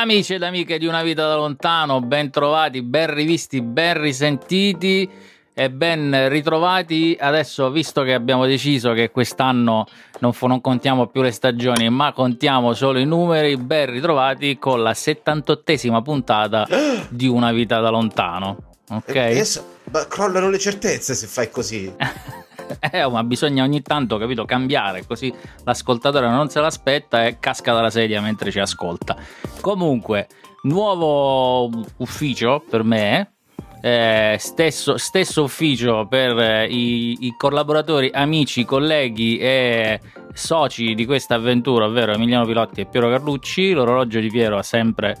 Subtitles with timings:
[0.00, 5.06] Amici ed amiche di Una Vita da Lontano, ben trovati, ben rivisti, ben risentiti
[5.52, 7.14] e ben ritrovati.
[7.20, 9.86] Adesso, visto che abbiamo deciso che quest'anno
[10.20, 14.92] non, non contiamo più le stagioni, ma contiamo solo i numeri, ben ritrovati con la
[14.92, 16.66] 78esima puntata
[17.10, 18.56] di Una Vita da Lontano.
[18.88, 19.14] Ok?
[19.14, 21.92] Adesso, ma crollano le certezze se fai così.
[22.92, 25.32] Eh, ma bisogna ogni tanto, capito, cambiare, così
[25.64, 29.16] l'ascoltatore non se l'aspetta e casca dalla sedia mentre ci ascolta.
[29.60, 30.28] Comunque,
[30.62, 33.32] nuovo ufficio per me,
[33.80, 40.00] eh, stesso, stesso, ufficio per eh, i, i, collaboratori, amici, colleghi e
[40.32, 43.72] soci di questa avventura, ovvero Emiliano Pilotti e Piero Carlucci.
[43.72, 45.16] L'orologio di Piero ha sempre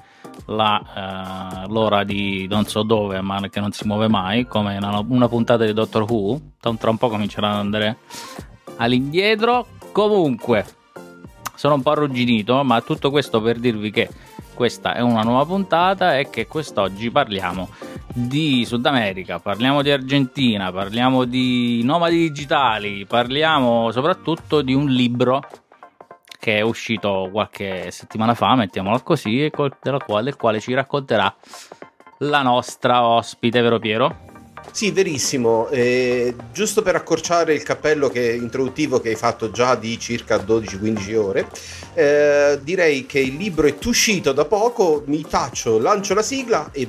[0.46, 5.02] la, uh, l'ora di non so dove, ma che non si muove mai, come una,
[5.06, 6.40] una puntata di Doctor Who.
[6.60, 7.96] Tra un po' comincerà ad andare
[8.76, 9.66] all'indietro.
[9.92, 10.64] Comunque,
[11.54, 14.08] sono un po' arrugginito, ma tutto questo per dirvi che
[14.60, 17.70] questa è una nuova puntata e che quest'oggi parliamo
[18.12, 25.40] di Sud America, parliamo di Argentina, parliamo di nomadi digitali, parliamo soprattutto di un libro
[26.38, 31.34] che è uscito qualche settimana fa, mettiamolo così, della quale, del quale ci racconterà
[32.18, 34.29] la nostra ospite, vero Piero?
[34.72, 35.68] Sì, verissimo.
[35.68, 41.14] Eh, giusto per accorciare il cappello che, introduttivo che hai fatto già di circa 12-15
[41.16, 41.48] ore,
[41.94, 46.88] eh, direi che il libro è uscito da poco, mi taccio, lancio la sigla e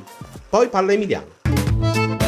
[0.49, 2.20] poi parla Emiliano.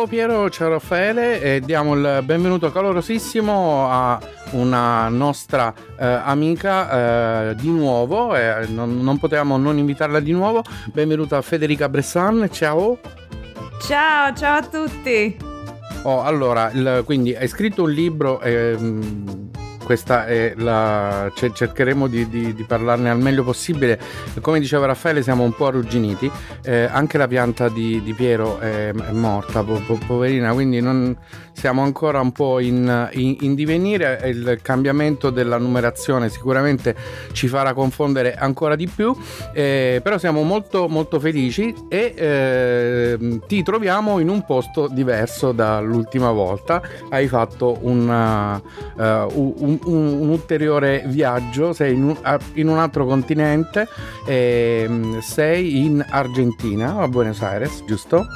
[0.00, 4.18] Ciao Piero, ciao Raffaele e diamo il benvenuto calorosissimo a
[4.52, 10.62] una nostra eh, amica eh, di nuovo, eh, non, non, potevamo non invitarla di nuovo.
[10.86, 12.98] Benvenuta Federica Bressan, ciao.
[13.82, 15.36] Ciao, ciao a tutti.
[16.04, 19.49] Oh, allora, il, quindi hai scritto un libro ehm,
[19.90, 21.32] questa è la...
[21.34, 23.98] cercheremo di, di, di, parlarne al meglio possibile.
[24.40, 26.30] Come diceva Raffaele, siamo un po' arrugginiti.
[26.62, 31.16] Eh, anche la pianta di, di Piero è, è morta, po- po- poverina, quindi non...
[31.52, 34.20] siamo ancora un po' in, in, in, divenire.
[34.26, 36.94] Il cambiamento della numerazione sicuramente
[37.32, 39.12] ci farà confondere ancora di più,
[39.52, 46.30] eh, però siamo molto, molto felici e eh, ti troviamo in un posto diverso dall'ultima
[46.30, 46.80] volta.
[47.08, 49.02] Hai fatto una, uh,
[49.34, 53.88] un, un, un, ulteriore viaggio, sei in un, in un altro continente,
[54.26, 58.26] e, sei in Argentina, a Buenos Aires, giusto?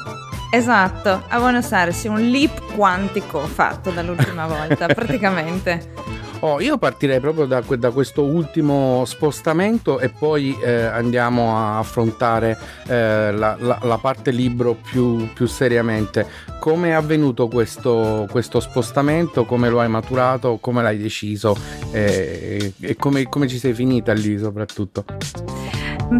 [0.50, 6.22] Esatto, a Buenos Aires, un leap quantico fatto dall'ultima volta, praticamente.
[6.46, 12.58] Oh, io partirei proprio da, da, questo ultimo spostamento e poi eh, andiamo a affrontare
[12.86, 16.26] eh, la, la, la, parte libro più, più seriamente.
[16.58, 19.44] Come è avvenuto questo, questo, spostamento?
[19.44, 20.58] Come lo hai maturato?
[20.60, 21.56] Come l'hai deciso?
[21.92, 25.04] Eh, e come, come ci sei finita lì soprattutto?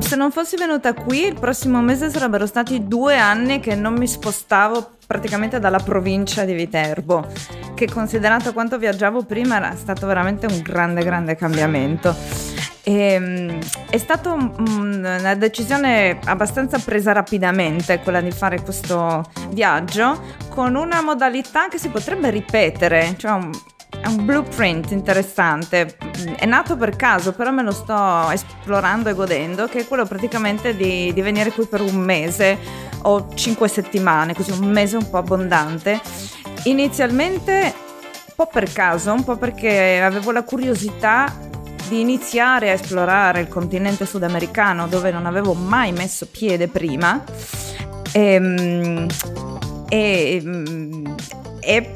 [0.01, 4.07] Se non fossi venuta qui, il prossimo mese sarebbero stati due anni che non mi
[4.07, 7.27] spostavo praticamente dalla provincia di Viterbo,
[7.75, 12.15] che considerato quanto viaggiavo prima era stato veramente un grande, grande cambiamento.
[12.85, 13.59] E, ehm,
[13.89, 21.69] è stata una decisione abbastanza presa rapidamente quella di fare questo viaggio con una modalità
[21.69, 23.51] che si potrebbe ripetere, cioè un,
[24.01, 25.97] è un blueprint interessante,
[26.37, 30.77] è nato per caso, però me lo sto esplorando e godendo, che è quello praticamente
[30.77, 32.59] di, di venire qui per un mese
[33.03, 36.01] o cinque settimane, così un mese un po' abbondante.
[36.65, 37.75] Inizialmente
[38.27, 41.33] un po' per caso, un po' perché avevo la curiosità
[41.89, 47.23] di iniziare a esplorare il continente sudamericano dove non avevo mai messo piede prima.
[48.13, 49.07] Ehm,
[49.89, 51.23] e, e,
[51.61, 51.95] e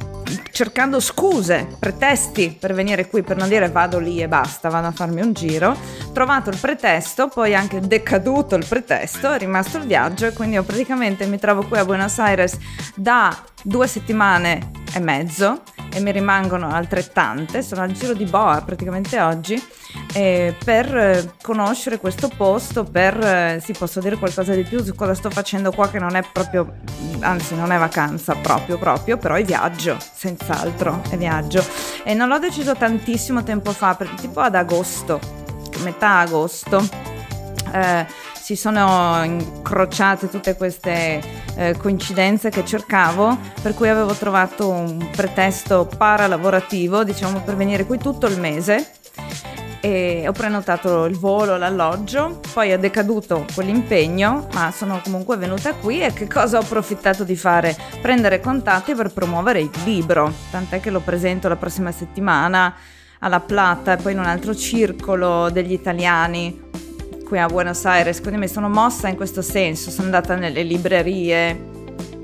[0.51, 4.93] cercando scuse, pretesti per venire qui, per non dire vado lì e basta, vado a
[4.93, 5.77] farmi un giro.
[6.13, 10.65] Trovato il pretesto, poi anche decaduto il pretesto, è rimasto il viaggio e quindi io
[10.65, 12.59] praticamente mi trovo qui a Buenos Aires
[12.95, 15.63] da due settimane e mezzo
[15.93, 19.63] e mi rimangono altrettante, sono al giro di boa praticamente oggi,
[20.15, 25.15] eh, per conoscere questo posto, per, eh, sì posso dire qualcosa di più su cosa
[25.15, 26.75] sto facendo qua che non è proprio,
[27.21, 31.65] anzi non è vacanza proprio proprio, però è viaggio, senz'altro è viaggio
[32.05, 35.19] e non l'ho deciso tantissimo tempo fa, tipo ad agosto,
[35.83, 36.87] metà agosto.
[37.73, 38.07] Eh,
[38.49, 41.21] si sono incrociate tutte queste
[41.55, 47.99] eh, coincidenze che cercavo, per cui avevo trovato un pretesto paralavorativo, diciamo, per venire qui
[47.99, 48.93] tutto il mese
[49.81, 56.01] e ho prenotato il volo, l'alloggio, poi è decaduto quell'impegno, ma sono comunque venuta qui
[56.01, 57.77] e che cosa ho approfittato di fare?
[58.01, 62.75] Prendere contatti per promuovere il libro, tant'è che lo presento la prossima settimana
[63.19, 66.65] alla Plata e poi in un altro circolo degli italiani
[67.29, 71.55] qui a Buenos Aires, quindi mi sono mossa in questo senso, sono andata nelle librerie,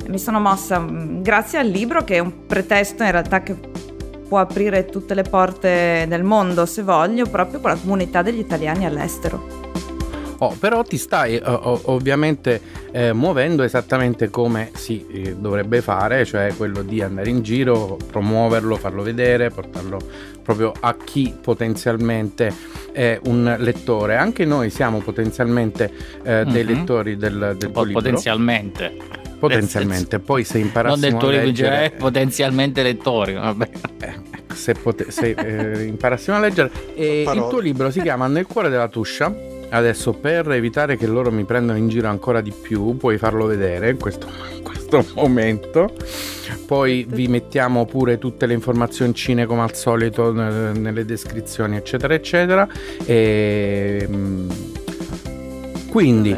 [0.08, 3.54] mi sono mossa mm, grazie al libro che è un pretesto in realtà che
[4.26, 8.86] può aprire tutte le porte del mondo se voglio, proprio con la comunità degli italiani
[8.86, 9.93] all'estero.
[10.38, 12.60] Oh, però ti stai oh, ovviamente
[12.90, 18.76] eh, muovendo esattamente come si eh, dovrebbe fare, cioè quello di andare in giro, promuoverlo,
[18.76, 19.98] farlo vedere, portarlo
[20.42, 22.52] proprio a chi potenzialmente
[22.92, 24.16] è un lettore.
[24.16, 25.90] Anche noi siamo potenzialmente
[26.22, 26.66] eh, dei mm-hmm.
[26.66, 28.00] lettori del, del tuo libro.
[28.00, 29.22] Potenzialmente.
[29.38, 31.92] Potenzialmente, poi se imparassimo non del tuo libro, leggere...
[31.98, 33.68] potenzialmente lettori, vabbè.
[34.00, 34.14] Eh,
[34.54, 36.70] se, pote- se eh, imparassimo a leggere.
[36.94, 41.30] E il tuo libro si chiama Nel cuore della tuscia Adesso per evitare che loro
[41.30, 45.92] mi prendano in giro ancora di più, puoi farlo vedere in questo, in questo momento.
[46.66, 52.66] Poi vi mettiamo pure tutte le informazioncine come al solito nelle descrizioni, eccetera, eccetera.
[53.04, 54.50] E mm,
[55.90, 56.36] quindi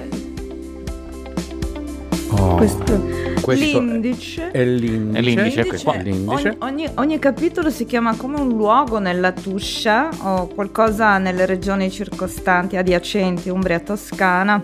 [2.31, 2.57] oh.
[2.57, 4.51] questo l'indice.
[4.51, 5.19] È l'indice.
[5.19, 6.03] È l'indice, l'indice.
[6.03, 6.57] l'indice.
[6.61, 11.91] Ogni, ogni, ogni, capitolo si chiama come un luogo nella Tuscia o qualcosa nelle regioni
[11.91, 14.63] circostanti, adiacenti, Umbria, Toscana.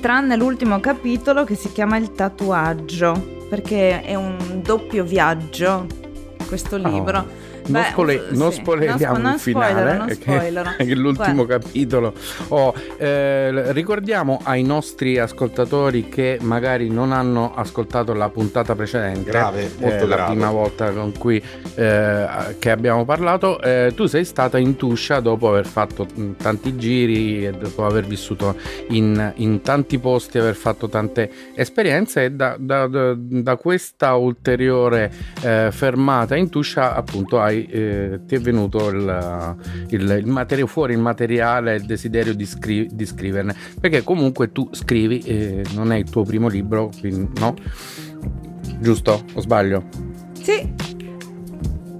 [0.00, 5.86] Tranne l'ultimo capitolo che si chiama Il tatuaggio, perché è un doppio viaggio
[6.46, 6.78] questo oh.
[6.78, 7.18] libro.
[7.18, 8.60] Oh non, Beh, spole- non sì.
[8.60, 11.58] spoileriamo non, il finale, non che, è l'ultimo Beh.
[11.58, 12.12] capitolo.
[12.48, 19.70] Oh, eh, ricordiamo ai nostri ascoltatori che magari non hanno ascoltato la puntata precedente, grave,
[19.78, 21.42] molto eh, la prima volta con cui
[21.74, 22.26] eh,
[22.58, 23.60] che abbiamo parlato.
[23.60, 26.06] Eh, tu sei stata in Tuscia dopo aver fatto
[26.36, 28.56] tanti giri e dopo aver vissuto
[28.88, 35.10] in, in tanti posti, aver fatto tante esperienze e da, da, da, da questa ulteriore
[35.42, 39.56] eh, fermata in Tuscia appunto hai poi eh, ti è venuto il,
[39.90, 44.68] il, il materio, fuori il materiale, il desiderio di, scri- di scriverne, perché comunque tu
[44.72, 47.54] scrivi, eh, non è il tuo primo libro, quindi, no?
[48.80, 49.24] Giusto?
[49.34, 49.84] O sbaglio?
[50.40, 50.72] Sì.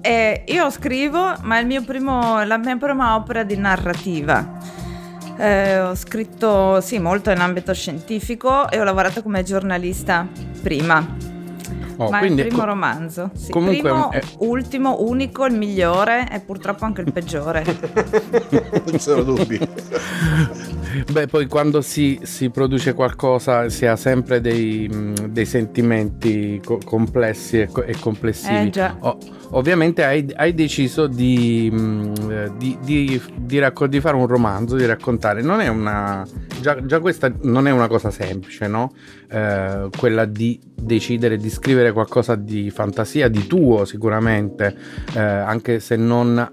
[0.01, 4.59] Eh, io scrivo, ma è primo, la mia prima opera di narrativa.
[5.37, 10.27] Eh, ho scritto sì, molto in ambito scientifico e ho lavorato come giornalista
[10.63, 11.34] prima.
[11.97, 13.31] Oh, Ma quindi, è il primo romanzo.
[13.35, 14.21] Sì, comunque primo, è...
[14.39, 17.65] ultimo, unico, il migliore e purtroppo anche il peggiore.
[17.65, 19.59] non ci sono dubbi.
[21.11, 24.89] Beh, poi quando si, si, produce qualcosa si ha sempre dei,
[25.29, 28.67] dei sentimenti co- complessi e, e complessivi.
[28.67, 28.97] Eh, già.
[29.01, 29.19] Oh,
[29.51, 31.71] ovviamente hai, hai deciso di,
[32.57, 35.43] di, di, di, racco- di, fare un romanzo, di raccontare.
[35.43, 36.25] Non è una.
[36.61, 38.93] Già, già questa non è una cosa semplice, no?
[39.29, 44.77] Eh, quella di decidere di scrivere qualcosa di fantasia, di tuo sicuramente,
[45.15, 46.51] eh, anche se non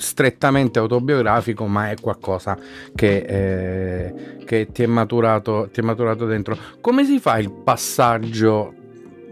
[0.00, 2.58] strettamente autobiografico, ma è qualcosa
[2.94, 6.56] che, eh, che ti, è maturato, ti è maturato dentro.
[6.80, 8.74] Come si fa il passaggio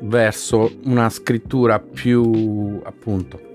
[0.00, 3.47] verso una scrittura più appunto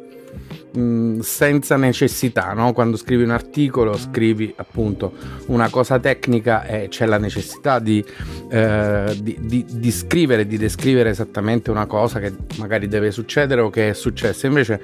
[0.74, 2.74] mh, senza necessità, no?
[2.74, 5.14] quando scrivi un articolo scrivi appunto
[5.48, 8.04] una cosa tecnica e c'è la necessità di,
[8.50, 13.70] eh, di, di, di, scrivere, di descrivere esattamente una cosa che magari deve succedere o
[13.70, 14.82] che è successa, invece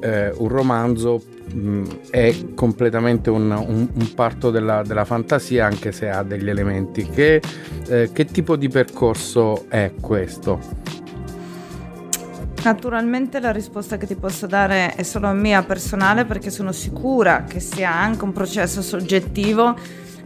[0.00, 6.08] eh, un romanzo mh, è completamente un, un, un parto della, della, fantasia anche se
[6.08, 7.08] ha degli elementi.
[7.08, 7.40] Che,
[7.88, 10.60] eh, che tipo di percorso è questo?
[12.64, 17.60] Naturalmente la risposta che ti posso dare è solo mia personale perché sono sicura che
[17.60, 19.76] sia anche un processo soggettivo,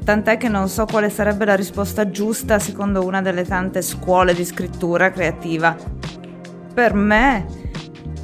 [0.02, 4.44] tant'è che non so quale sarebbe la risposta giusta secondo una delle tante scuole di
[4.44, 5.76] scrittura creativa.
[6.74, 7.46] Per me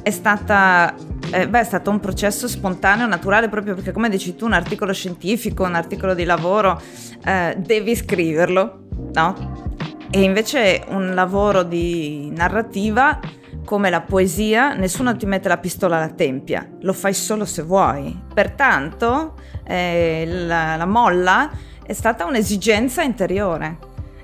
[0.01, 0.95] è stata
[1.31, 4.91] eh, beh, è stato un processo spontaneo, naturale, proprio perché come dici tu, un articolo
[4.91, 6.81] scientifico, un articolo di lavoro,
[7.23, 9.67] eh, devi scriverlo, no?
[10.09, 13.19] E invece un lavoro di narrativa
[13.69, 18.19] come la poesia, nessuno ti mette la pistola alla tempia, lo fai solo se vuoi.
[18.33, 21.51] Pertanto eh, la, la molla
[21.85, 23.77] è stata un'esigenza interiore.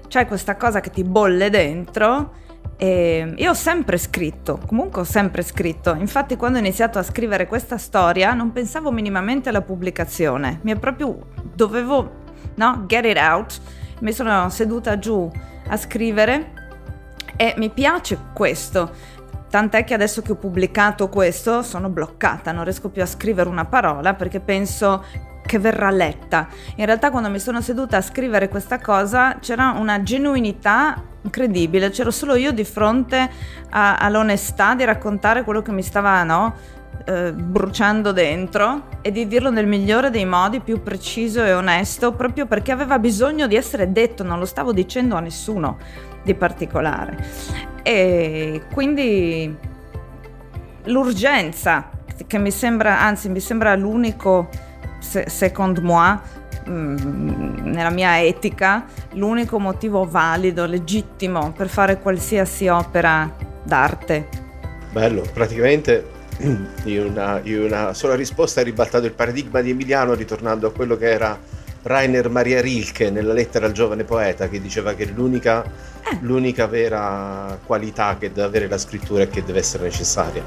[0.08, 2.32] C'è questa cosa che ti bolle dentro
[2.76, 5.94] e io ho sempre scritto, comunque ho sempre scritto.
[5.94, 10.58] Infatti quando ho iniziato a scrivere questa storia non pensavo minimamente alla pubblicazione.
[10.64, 11.20] Mi è proprio
[11.54, 12.14] dovevo,
[12.56, 13.62] no, get it out.
[14.00, 15.32] Mi sono seduta giù
[15.68, 16.64] a scrivere
[17.38, 18.92] e mi piace questo
[19.50, 23.66] Tant'è che adesso che ho pubblicato questo sono bloccata, non riesco più a scrivere una
[23.66, 25.04] parola perché penso
[25.46, 26.48] che verrà letta.
[26.76, 32.12] In realtà quando mi sono seduta a scrivere questa cosa c'era una genuinità incredibile, c'ero
[32.12, 33.30] solo io di fronte
[33.70, 36.56] a, all'onestà di raccontare quello che mi stava no,
[37.06, 42.46] eh, bruciando dentro e di dirlo nel migliore dei modi, più preciso e onesto, proprio
[42.46, 45.78] perché aveva bisogno di essere detto, non lo stavo dicendo a nessuno
[46.24, 47.75] di particolare.
[47.88, 49.56] E quindi
[50.86, 51.92] l'urgenza,
[52.26, 54.50] che mi sembra, anzi mi sembra l'unico,
[55.00, 56.18] secondo moi,
[56.68, 64.30] mm, nella mia etica, l'unico motivo valido, legittimo per fare qualsiasi opera d'arte.
[64.92, 66.10] Bello, praticamente
[66.86, 70.98] in una, in una sola risposta hai ribaltato il paradigma di Emiliano ritornando a quello
[70.98, 71.38] che era
[71.84, 75.94] Rainer Maria Rilke nella lettera al giovane poeta che diceva che l'unica.
[76.22, 80.44] L'unica vera qualità che deve avere la scrittura è che deve essere necessaria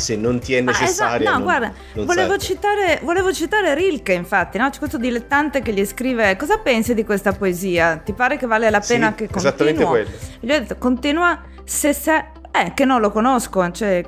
[0.00, 1.04] se non ti è necessaria.
[1.04, 1.24] Ah, esatto.
[1.24, 4.70] No, non, guarda, non volevo, citare, volevo, citare, Rilke, infatti, no?
[4.70, 7.98] C'è questo dilettante che gli scrive: Cosa pensi di questa poesia?
[7.98, 9.48] Ti pare che vale la pena sì, che continua?
[9.48, 10.10] Esattamente quello.
[10.40, 12.22] Gli ho detto: Continua se sei.
[12.50, 14.02] Eh, che non lo conosco, cioè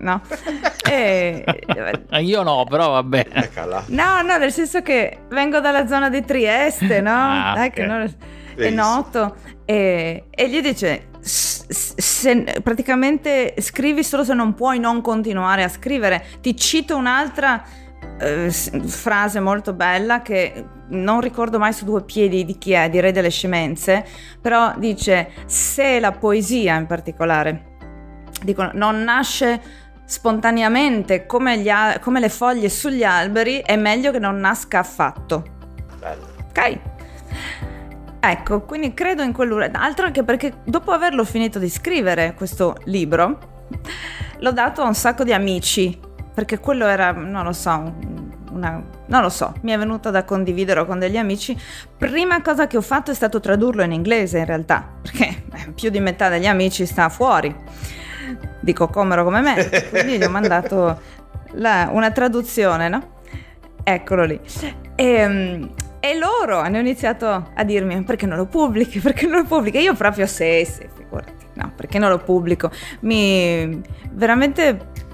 [0.00, 0.20] no?
[0.86, 1.44] E...
[2.20, 3.26] Io no, però vabbè.
[3.86, 7.10] No, no, nel senso che vengo dalla zona di Trieste, no?
[7.10, 8.14] Ah, Dai, che non...
[8.56, 9.36] è noto.
[9.64, 16.24] E, e gli dice, se, praticamente scrivi solo se non puoi non continuare a scrivere.
[16.40, 17.62] Ti cito un'altra
[18.18, 23.12] eh, frase molto bella che non ricordo mai su due piedi di chi è, direi
[23.12, 24.04] delle scemenze,
[24.40, 27.74] però dice se la poesia in particolare
[28.42, 31.70] dicono, non nasce spontaneamente come, gli,
[32.00, 35.42] come le foglie sugli alberi, è meglio che non nasca affatto.
[35.98, 36.26] Bello.
[36.48, 36.95] Ok?
[38.30, 39.70] Ecco, quindi credo in quell'ura.
[39.72, 43.38] Altro anche perché dopo averlo finito di scrivere questo libro,
[44.38, 45.98] l'ho dato a un sacco di amici,
[46.34, 47.94] perché quello era, non lo so,
[48.50, 51.56] una, non lo so, mi è venuto da condividere con degli amici.
[51.96, 56.00] Prima cosa che ho fatto è stato tradurlo in inglese in realtà, perché più di
[56.00, 57.54] metà degli amici sta fuori
[58.60, 61.00] dico comero come me, quindi gli ho mandato
[61.52, 63.14] la, una traduzione, no?
[63.84, 64.40] Eccolo lì.
[64.96, 65.70] E, ehm,
[66.10, 69.78] e, loro hanno iniziato a dirmi perché non lo pubblichi, perché non lo pubblichi?
[69.78, 72.70] Io proprio sì, sì, figurati, no, perché non lo pubblico?
[73.00, 73.82] Mi
[74.12, 75.04] veramente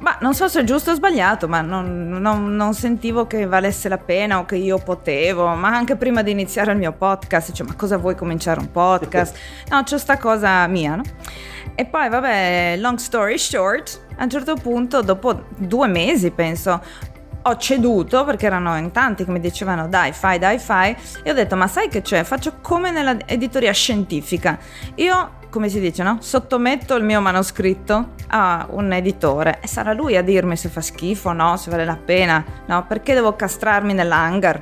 [0.00, 3.88] ma non so se è giusto o sbagliato, ma non, non, non, sentivo che valesse
[3.88, 7.66] la pena o che io potevo, ma anche prima di iniziare il mio podcast, cioè,
[7.66, 9.36] ma cosa vuoi cominciare un podcast?
[9.68, 11.02] No, c'è sta cosa mia, no?
[11.74, 16.82] E poi, vabbè, long story short, a un certo punto, dopo due mesi, penso,
[17.42, 21.34] ho ceduto perché erano in tanti che mi dicevano dai fai dai fai e ho
[21.34, 22.22] detto ma sai che c'è?
[22.24, 24.58] Faccio come nell'editoria scientifica
[24.96, 26.18] io come si dice no?
[26.20, 31.32] Sottometto il mio manoscritto a un editore e sarà lui a dirmi se fa schifo
[31.32, 31.56] no?
[31.56, 32.84] Se vale la pena no?
[32.86, 34.58] Perché devo castrarmi nell'hangar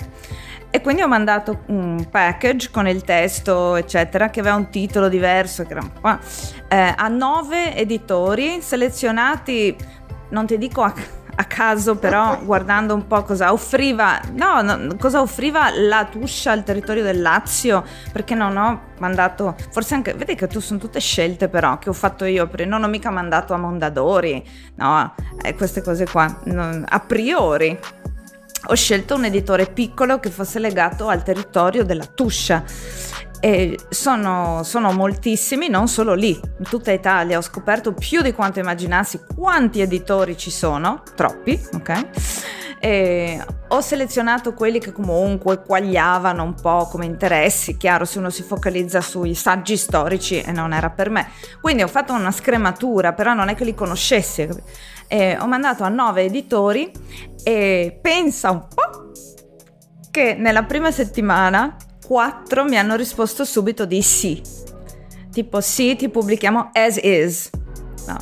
[0.71, 5.63] e quindi ho mandato un package con il testo, eccetera, che aveva un titolo diverso,
[5.67, 9.75] eh, a nove editori selezionati,
[10.29, 10.93] non ti dico a,
[11.39, 16.65] a caso, però guardando un po' cosa offriva, no, no, cosa offriva la Tuscia al
[16.65, 21.49] territorio del Lazio, perché non ho mandato, forse anche, vedi che tu sono tutte scelte
[21.49, 26.07] però che ho fatto io, non ho mica mandato a Mondadori, no, eh, queste cose
[26.07, 27.79] qua, non, a priori
[28.71, 32.65] ho scelto un editore piccolo che fosse legato al territorio della Tuscia.
[33.41, 38.59] E sono, sono, moltissimi, non solo lì, in tutta Italia ho scoperto più di quanto
[38.59, 42.09] immaginassi quanti editori ci sono, troppi, ok?
[42.81, 48.43] E ho selezionato quelli che comunque quagliavano un po' come interessi, chiaro se uno si
[48.43, 51.29] focalizza sui saggi storici e non era per me.
[51.61, 54.49] Quindi ho fatto una scrematura, però non è che li conoscessi.
[55.07, 56.91] E ho mandato a nove editori
[57.43, 59.13] e pensa un po'
[60.11, 61.77] che nella prima settimana
[62.09, 64.41] quattro mi hanno risposto subito di sì.
[65.31, 67.51] Tipo sì, ti pubblichiamo as is.
[68.07, 68.17] No.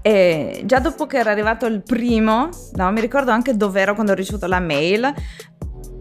[0.00, 4.12] E già dopo che era arrivato il primo, no, mi ricordo anche dove ero quando
[4.12, 5.12] ho ricevuto la mail,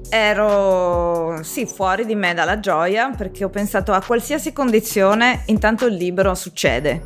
[0.08, 5.96] ero sì fuori di me dalla gioia perché ho pensato a qualsiasi condizione, intanto il
[5.96, 7.06] libro succede.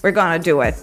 [0.00, 0.76] We're gonna do it.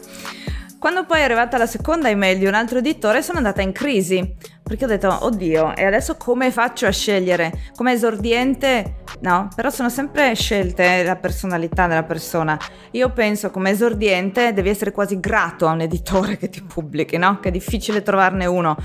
[0.78, 4.36] Quando poi è arrivata la seconda email di un altro editore sono andata in crisi
[4.64, 7.52] perché ho detto oddio e adesso come faccio a scegliere?
[7.76, 9.02] Come esordiente?
[9.20, 12.58] No però sono sempre scelte la personalità della persona.
[12.92, 17.40] Io penso come esordiente devi essere quasi grato a un editore che ti pubblichi no?
[17.40, 18.78] Che è difficile trovarne uno.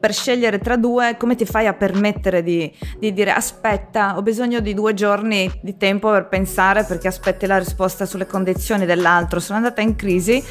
[0.00, 4.60] Per scegliere tra due, come ti fai a permettere di, di, dire aspetta, ho bisogno
[4.60, 9.56] di due giorni di tempo per pensare perché aspetti la risposta sulle condizioni dell'altro, sono
[9.56, 10.44] andata in crisi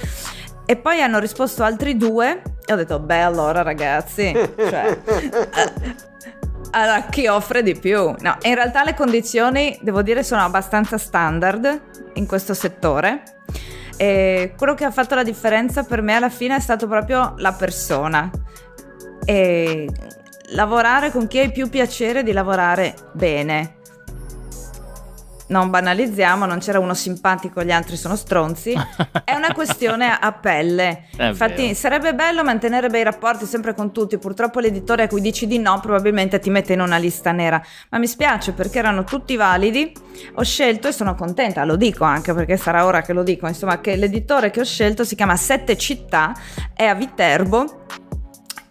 [0.65, 4.97] e poi hanno risposto altri due e ho detto beh allora ragazzi, cioè...
[6.71, 8.13] allora, chi offre di più?
[8.19, 11.81] No, in realtà le condizioni, devo dire, sono abbastanza standard
[12.13, 13.23] in questo settore.
[13.97, 17.51] E quello che ha fatto la differenza per me alla fine è stato proprio la
[17.51, 18.31] persona.
[19.25, 19.87] E
[20.47, 23.81] lavorare con chi hai più piacere di lavorare bene
[25.47, 28.73] non banalizziamo, non c'era uno simpatico, gli altri sono stronzi,
[29.23, 31.05] è una questione a pelle.
[31.15, 31.73] È Infatti vero.
[31.73, 35.79] sarebbe bello mantenere bei rapporti sempre con tutti, purtroppo l'editore a cui dici di no
[35.79, 39.91] probabilmente ti mette in una lista nera, ma mi spiace perché erano tutti validi,
[40.35, 43.79] ho scelto e sono contenta, lo dico anche perché sarà ora che lo dico, insomma
[43.79, 46.33] che l'editore che ho scelto si chiama Sette Città,
[46.73, 47.81] è a Viterbo.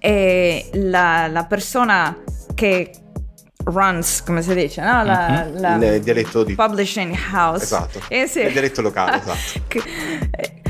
[0.05, 2.17] E la, la persona
[2.55, 3.02] che
[3.65, 5.03] runs, come si dice, no?
[5.05, 5.61] La, mm-hmm.
[5.61, 7.65] la Nel dialetto di publishing house.
[7.65, 8.01] Esatto.
[8.09, 8.43] Eh, sì.
[8.43, 9.65] Nel dialetto locale, esatto.
[9.69, 9.83] che,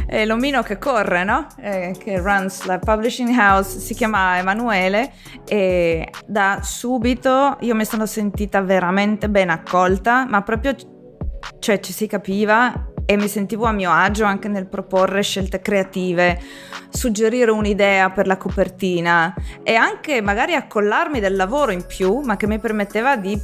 [0.07, 1.47] è l'omino che corre, no?
[1.59, 5.13] Eh, che runs la publishing house, si chiama Emanuele
[5.47, 10.75] e da subito io mi sono sentita veramente ben accolta, ma proprio
[11.59, 16.41] cioè ci si capiva e mi sentivo a mio agio anche nel proporre scelte creative,
[16.89, 22.47] suggerire un'idea per la copertina e anche magari accollarmi del lavoro in più, ma che
[22.47, 23.39] mi permetteva di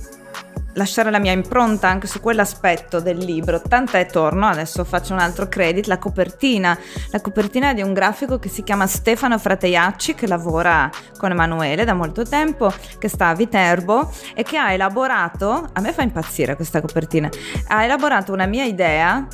[0.78, 3.60] lasciare la mia impronta anche su quell'aspetto del libro.
[3.60, 6.78] Tant'è torno, adesso faccio un altro credit, la copertina.
[7.10, 11.94] La copertina di un grafico che si chiama Stefano Frateiacci, che lavora con Emanuele da
[11.94, 16.80] molto tempo, che sta a Viterbo e che ha elaborato, a me fa impazzire questa
[16.80, 17.28] copertina,
[17.66, 19.26] ha elaborato una mia idea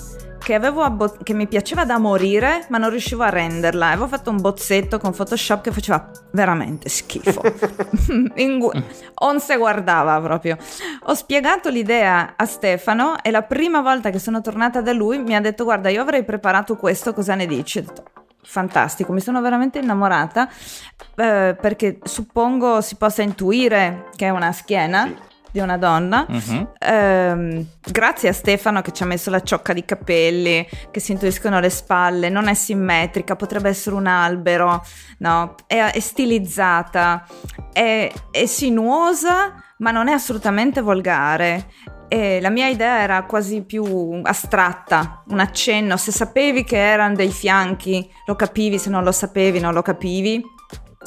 [0.45, 3.89] che, abbo- che, mi piaceva da morire, ma non riuscivo a renderla.
[3.89, 7.41] Avevo fatto un bozzetto con Photoshop che faceva veramente schifo.
[8.59, 8.83] gu-
[9.15, 10.57] on se guardava proprio.
[11.05, 15.35] Ho spiegato l'idea a Stefano e la prima volta che sono tornata da lui mi
[15.35, 17.79] ha detto guarda io avrei preparato questo, cosa ne dici?
[17.79, 18.05] Ho detto
[18.43, 20.49] fantastico, mi sono veramente innamorata
[21.17, 25.07] eh, perché suppongo si possa intuire che è una schiena.
[25.07, 26.27] Sì di una donna.
[26.29, 26.73] Uh-huh.
[26.81, 31.61] Ehm, grazie a Stefano che ci ha messo la ciocca di capelli, che si intuiscono
[31.61, 34.85] le spalle, non è simmetrica, potrebbe essere un albero,
[35.19, 35.55] no?
[35.65, 37.25] È, è stilizzata,
[37.73, 41.71] è, è sinuosa, ma non è assolutamente volgare.
[42.09, 47.31] E la mia idea era quasi più astratta, un accenno, se sapevi che erano dei
[47.31, 50.43] fianchi lo capivi, se non lo sapevi non lo capivi.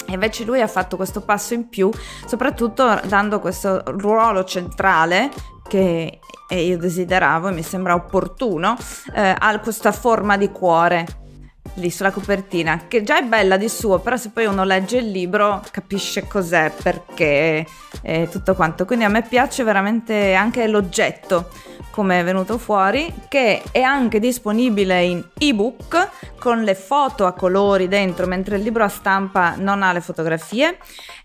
[0.08, 1.92] E invece lui ha fatto questo passo in più,
[2.26, 5.30] soprattutto dando questo ruolo centrale
[5.68, 8.78] che io desideravo e mi sembra opportuno,
[9.14, 11.26] eh, ha questa forma di cuore
[11.76, 15.12] lì sulla copertina, che già è bella di suo, però se poi uno legge il
[15.12, 17.66] libro capisce cos'è, perché
[18.02, 18.86] e tutto quanto.
[18.86, 21.50] Quindi a me piace veramente anche l'oggetto
[21.92, 27.88] come è venuto fuori, che è anche disponibile in ebook con le foto a colori
[27.88, 30.78] dentro, mentre il libro a stampa non ha le fotografie,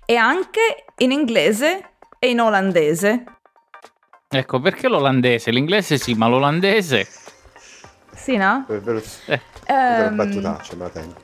[0.06, 3.24] e anche in inglese e in olandese.
[4.28, 5.50] Ecco, perché l'olandese?
[5.50, 7.06] L'inglese sì, ma l'olandese...
[8.22, 8.64] Sì, no?
[8.66, 10.06] Per, per, eh.
[10.06, 10.16] um...
[10.16, 11.14] battutaccia, me la tengo.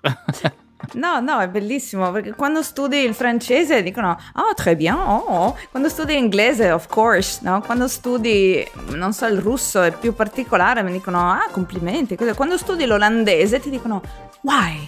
[0.92, 5.56] No, no, è bellissimo perché quando studi il francese dicono oh, très bien, oh.
[5.70, 7.62] Quando studi inglese, of course, no?
[7.62, 12.16] Quando studi, non so, il russo è più particolare, mi dicono ah, complimenti.
[12.16, 14.02] Quando studi l'olandese ti dicono
[14.42, 14.86] why?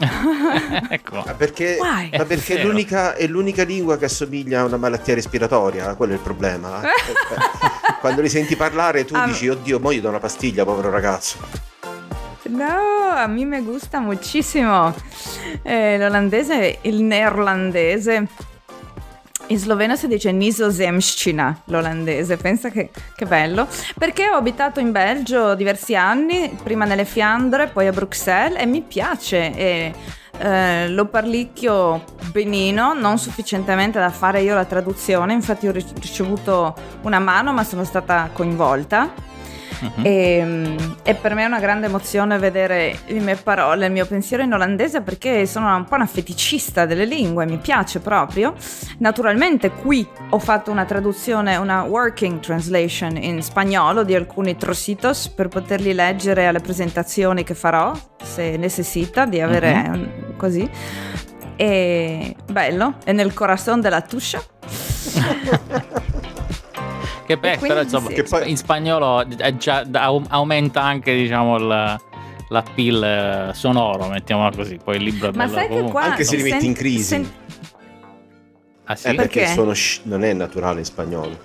[0.88, 1.22] ecco.
[1.26, 5.94] Ma perché, ma perché è, l'unica, è, l'unica, lingua che assomiglia a una malattia respiratoria,
[5.94, 6.80] quello è il problema.
[8.00, 11.36] Quando li senti parlare tu um, dici, oddio, mo gli do una pastiglia, povero ragazzo.
[12.44, 14.94] No, a me mi gusta moltissimo.
[15.62, 18.26] Eh, l'olandese, il neerlandese.
[19.48, 23.68] In sloveno si dice Nizozemščina, l'olandese, pensa che, che, bello.
[23.98, 28.80] Perché ho abitato in Belgio diversi anni, prima nelle Fiandre, poi a Bruxelles, e mi
[28.80, 29.54] piace.
[29.54, 29.94] E,
[30.38, 37.18] eh, lo parlicchio benino, non sufficientemente da fare io la traduzione, infatti ho ricevuto una
[37.18, 39.28] mano ma sono stata coinvolta
[39.80, 40.02] Uh-huh.
[40.02, 44.42] E, e, per me è una grande emozione vedere le mie parole, il mio pensiero
[44.42, 48.54] in olandese perché sono un po' una feticista delle lingue, mi piace proprio.
[48.98, 55.48] Naturalmente qui ho fatto una traduzione, una working translation in spagnolo di alcuni trocitos per
[55.48, 59.92] poterli leggere alle presentazioni che farò, se necessita di avere uh-huh.
[59.92, 60.68] un, così.
[61.56, 64.42] E bello, è nel corazon della tuscia.
[67.30, 68.14] Che beh, però insomma, sì.
[68.14, 68.50] che poi...
[68.50, 69.24] in spagnolo
[69.56, 69.86] già,
[70.30, 72.00] aumenta anche diciamo il,
[72.48, 74.80] l'appeal eh, sonoro, mettiamola così.
[74.82, 75.92] Poi il libro è Ma bello sai che comunque.
[75.92, 77.02] qua Anche se li sen- metti in crisi.
[77.04, 77.32] sen-
[78.82, 79.06] Ah, sì?
[79.06, 79.54] Eh, perché Perché?
[79.54, 81.38] sono sh- non è naturale in spagnolo.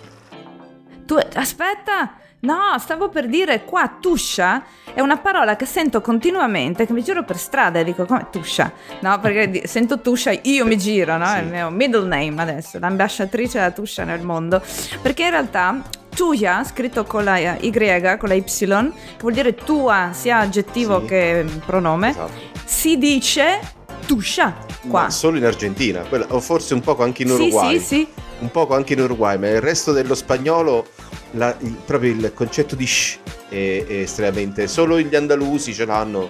[1.06, 2.16] tu aspetta,
[2.46, 7.24] no, stavo per dire qua tuscia è una parola che sento continuamente, che mi giro
[7.24, 9.20] per strada e dico come tuscia, no?
[9.20, 11.26] Perché sento tuscia, io mi giro, no?
[11.26, 11.52] È il Sì.
[11.52, 14.62] mio middle name adesso, l'ambasciatrice della tuscia nel mondo,
[15.02, 15.82] perché in realtà
[16.16, 21.08] Tuya, scritto con la Y, con la Y, che vuol dire tua, sia aggettivo Sì.
[21.08, 22.32] che pronome, Esatto.
[22.64, 23.60] si dice
[24.06, 24.54] tuscia
[24.88, 25.02] qua.
[25.04, 27.80] Ma solo in Argentina, o forse un poco anche in Sì, Uruguay.
[27.80, 28.08] sì, sì.
[28.40, 30.86] Un poco anche in Uruguay, ma il resto dello spagnolo,
[31.36, 33.20] la- il- proprio il concetto di sh
[33.50, 34.68] è, è estremamente.
[34.68, 36.30] Solo gli andalusi ce l'hanno.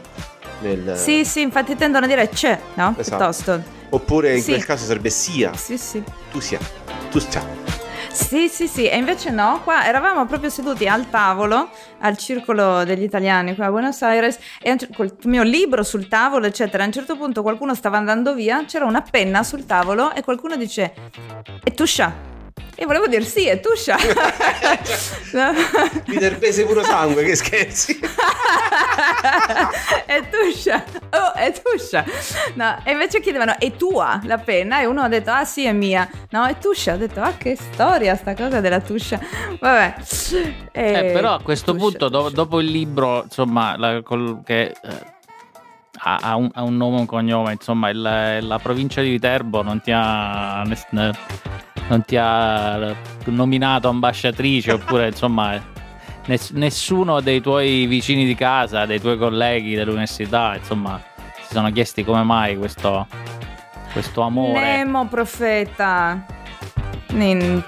[0.61, 2.95] Nel, Sì, sì, infatti tendono a dire c'è, no?
[2.97, 3.17] Esatto.
[3.17, 3.63] Piuttosto.
[3.89, 4.51] Oppure in Sì.
[4.51, 5.53] quel caso sarebbe sia.
[5.55, 6.01] Sì, sì.
[6.31, 6.59] Tu sia.
[7.11, 7.43] Tu sia.
[8.11, 13.03] Sì, sì, sì, e invece no, qua eravamo proprio seduti al tavolo, al circolo degli
[13.03, 16.83] italiani qua a Buenos Aires, e un col mio libro sul tavolo, eccetera.
[16.83, 20.55] A un certo punto qualcuno stava andando via, c'era una penna sul tavolo e qualcuno
[20.55, 20.93] dice,
[21.61, 22.33] è tuscia.
[22.77, 23.97] E volevo dire sì, è tuscia.
[25.35, 25.51] No.
[26.05, 27.99] Viterpese puro sangue, che scherzi.
[30.05, 30.81] è tuscia.
[31.11, 32.05] Oh, è tuscia.
[32.53, 34.79] No, e invece chiedevano, è tua la penna?
[34.79, 36.09] E uno ha detto, ah sì, è mia.
[36.29, 36.93] No, è tuscia.
[36.93, 39.19] Ho detto, ah che storia sta cosa della tuscia.
[39.59, 39.95] Vabbè.
[40.71, 44.73] Eh, però a questo tuscia, punto, do- dopo il libro, insomma, la- col- che eh,
[46.03, 49.61] ha, ha un, ha un nome e un cognome, insomma, il- la provincia di Viterbo
[49.63, 50.63] non ti ha,
[51.87, 52.95] non ti ha
[53.25, 55.61] nominato ambasciatrice, oppure insomma,
[56.25, 61.01] ness- nessuno dei tuoi vicini di casa, dei tuoi colleghi dell'università, insomma,
[61.41, 63.07] si sono chiesti come mai questo,
[63.91, 64.59] questo amore.
[64.77, 66.25] Nemo profeta
[67.11, 67.63] in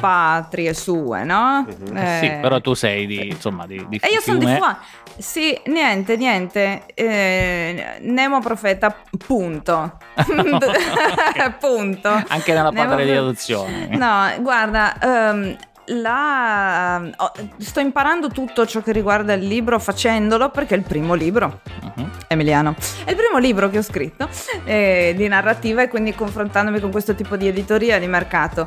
[0.00, 1.66] patrie sue, no?
[1.88, 1.96] Mhm.
[1.96, 4.76] Eh, Sì, però tu sei di, insomma, di, di E io sono di fiume.
[5.16, 6.82] Sì, niente, niente.
[6.94, 9.98] Eh, Nemo profeta, punto.
[11.60, 12.08] punto.
[12.28, 13.88] Anche nella Nemo patria di adozione.
[13.96, 20.74] No, guarda, ehm, la- oh, sto imparando tutto ciò che riguarda il libro facendolo perché
[20.74, 21.60] è il primo libro.
[21.82, 22.10] Mhm.
[22.28, 22.74] Emiliano.
[23.04, 24.28] È il primo libro che ho scritto
[24.64, 28.66] eh, di narrativa e quindi confrontandomi con questo tipo di editoria di mercato.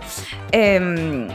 [0.49, 1.33] Ehm,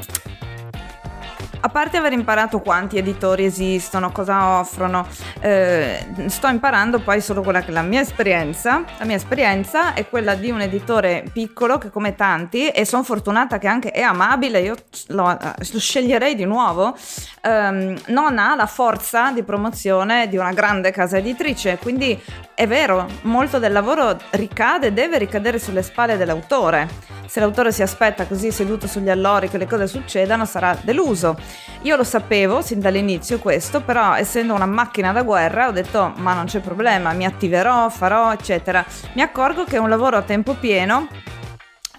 [1.64, 5.06] a parte aver imparato quanti editori esistono, cosa offrono,
[5.40, 8.82] eh, sto imparando poi solo quella che è la mia esperienza.
[8.98, 13.58] La mia esperienza è quella di un editore piccolo che come tanti, e sono fortunata
[13.58, 14.74] che anche è amabile, io
[15.08, 16.96] lo, lo sceglierei di nuovo,
[17.42, 22.20] ehm, non ha la forza di promozione di una grande casa editrice, quindi
[22.54, 26.88] è vero, molto del lavoro ricade, deve ricadere sulle spalle dell'autore.
[27.26, 31.34] Se l'autore si aspetta così seduto sugli allori che le cose succedano, sarà deluso.
[31.82, 36.32] Io lo sapevo sin dall'inizio questo, però essendo una macchina da guerra ho detto ma
[36.34, 38.84] non c'è problema, mi attiverò, farò, eccetera.
[39.14, 41.08] Mi accorgo che è un lavoro a tempo pieno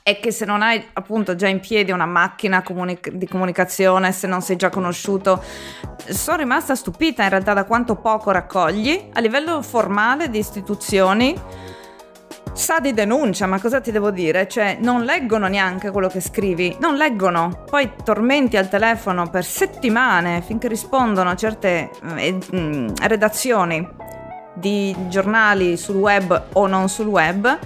[0.05, 4.27] e che se non hai appunto già in piedi una macchina comunic- di comunicazione, se
[4.27, 5.41] non sei già conosciuto,
[6.09, 11.81] sono rimasta stupita in realtà da quanto poco raccogli a livello formale di istituzioni.
[12.53, 14.47] Sa di denuncia, ma cosa ti devo dire?
[14.47, 17.63] Cioè, non leggono neanche quello che scrivi, non leggono.
[17.67, 23.85] Poi tormenti al telefono per settimane finché rispondono a certe eh, mm, redazioni
[24.53, 27.57] di giornali sul web o non sul web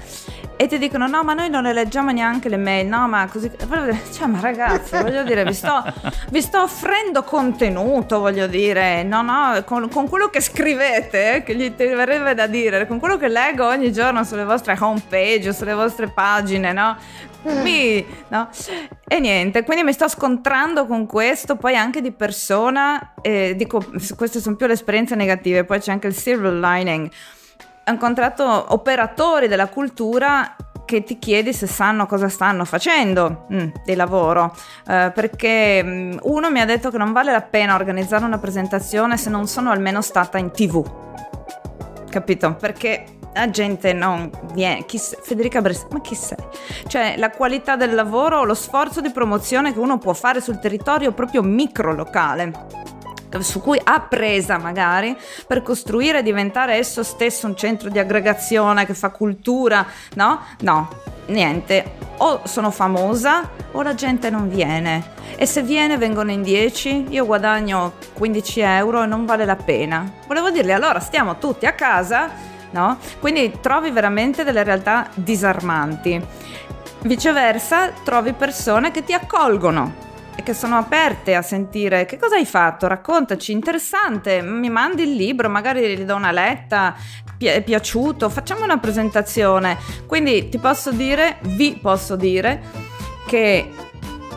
[0.58, 3.50] e ti dicono no ma noi non le leggiamo neanche le mail no ma così
[4.12, 5.84] cioè ma ragazzi voglio dire vi sto,
[6.32, 11.76] vi sto offrendo contenuto voglio dire no no con, con quello che scrivete che gli
[11.76, 15.74] ti verrebbe da dire con quello che leggo ogni giorno sulle vostre homepage o sulle
[15.74, 16.98] vostre pagine no
[17.44, 18.50] mi, no?
[19.08, 23.82] E niente, quindi mi sto scontrando con questo, poi anche di persona, eh, dico,
[24.16, 27.10] queste sono più le esperienze negative, poi c'è anche il silver lining.
[27.88, 33.96] Ho incontrato operatori della cultura che ti chiedi se sanno cosa stanno facendo mm, di
[33.96, 34.54] lavoro,
[34.88, 39.16] eh, perché mm, uno mi ha detto che non vale la pena organizzare una presentazione
[39.16, 40.86] se non sono almeno stata in tv.
[42.10, 42.56] Capito?
[42.56, 44.86] Perché la gente non viene.
[44.86, 46.38] Chi se- Federica Brescia, ma chi sei?
[46.88, 51.14] Cioè, la qualità del lavoro, lo sforzo di promozione che uno può fare sul territorio
[51.14, 52.96] proprio micro locale
[53.40, 58.86] su cui ha presa magari per costruire e diventare esso stesso un centro di aggregazione
[58.86, 59.86] che fa cultura,
[60.16, 60.42] no?
[60.62, 60.90] No,
[61.28, 62.06] niente.
[62.18, 65.16] O sono famosa o la gente non viene.
[65.36, 70.12] E se viene vengono in 10, io guadagno 15 euro e non vale la pena.
[70.26, 72.30] Volevo dirgli allora stiamo tutti a casa,
[72.72, 72.98] no?
[73.20, 76.20] Quindi trovi veramente delle realtà disarmanti.
[77.02, 80.06] Viceversa, trovi persone che ti accolgono
[80.38, 82.06] e che sono aperte a sentire.
[82.06, 86.96] Che cosa hai fatto, raccontaci, interessante, mi mandi il libro, magari gli do una letta,
[87.36, 89.78] pi- è piaciuto, facciamo una presentazione.
[90.06, 92.62] Quindi ti posso dire, vi posso dire
[93.26, 93.72] che,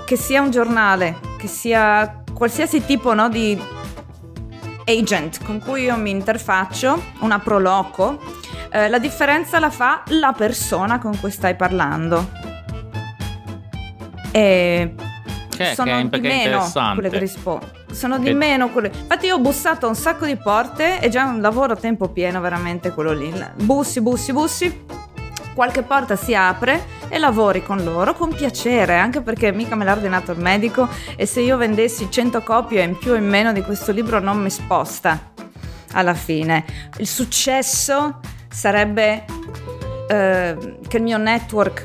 [0.06, 3.62] che sia un giornale, che sia qualsiasi tipo no, di
[4.86, 8.18] agent con cui io mi interfaccio, una proloco,
[8.70, 12.48] eh, la differenza la fa la persona con cui stai parlando.
[14.32, 14.94] E
[15.64, 17.70] Che, sono che è, di meno quelle che rispondo.
[17.92, 18.90] Sono di Che- meno quelle.
[18.94, 20.98] Infatti, io ho bussato a un sacco di porte.
[20.98, 23.32] È già un lavoro a tempo pieno, veramente quello lì.
[23.56, 24.84] Bussi, bussi, bussi.
[25.54, 29.92] Qualche porta si apre e lavori con loro con piacere, anche perché mica me l'ha
[29.92, 30.88] ordinato il medico.
[31.16, 34.40] E se io vendessi 100 copie in più o in meno di questo libro, non
[34.40, 35.32] mi sposta
[35.92, 36.64] alla fine.
[36.98, 39.24] Il successo sarebbe
[40.08, 40.56] eh,
[40.88, 41.84] che il mio network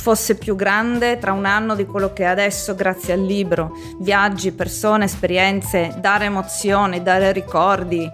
[0.00, 3.72] fosse più grande tra un anno di quello che è adesso grazie al libro.
[3.98, 8.10] Viaggi, persone, esperienze, dare emozioni, dare ricordi.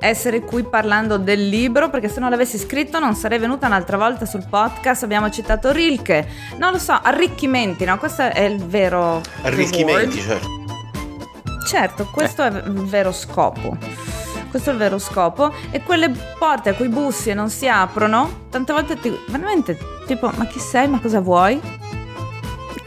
[0.00, 4.26] Essere qui parlando del libro perché se non l'avessi scritto non sarei venuta un'altra volta
[4.26, 5.04] sul podcast.
[5.04, 6.26] Abbiamo citato Rilke,
[6.58, 7.96] non lo so, arricchimenti, no?
[7.98, 10.40] Questo è il vero Arricchimenti, reward.
[10.40, 10.60] certo.
[11.64, 13.76] Certo, questo è il vero scopo.
[14.52, 15.50] Questo è il vero scopo.
[15.70, 19.10] E quelle porte a cui bussi e non si aprono, tante volte ti.
[19.28, 20.88] veramente tipo, ma chi sei?
[20.88, 21.58] Ma cosa vuoi?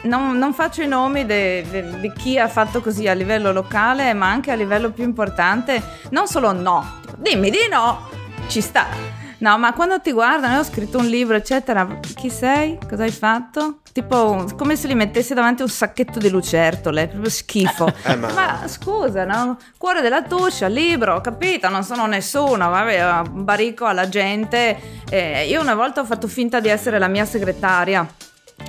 [0.03, 4.51] Non, non faccio i nomi di chi ha fatto così a livello locale, ma anche
[4.51, 5.81] a livello più importante.
[6.11, 8.09] Non solo no, dimmi di no,
[8.45, 9.14] ci sta.
[9.39, 12.77] No, ma quando ti guardano, io ho scritto un libro, eccetera, chi sei?
[12.87, 13.79] Cosa hai fatto?
[13.91, 17.91] Tipo, come se li mettessi davanti a un sacchetto di lucertole, proprio schifo.
[18.05, 19.57] Eh, ma- ma scusa, no?
[19.77, 25.03] Cuore della tuscia, libro, ho capito, non sono nessuno, vabbè, barico alla gente.
[25.09, 28.07] Eh, io una volta ho fatto finta di essere la mia segretaria.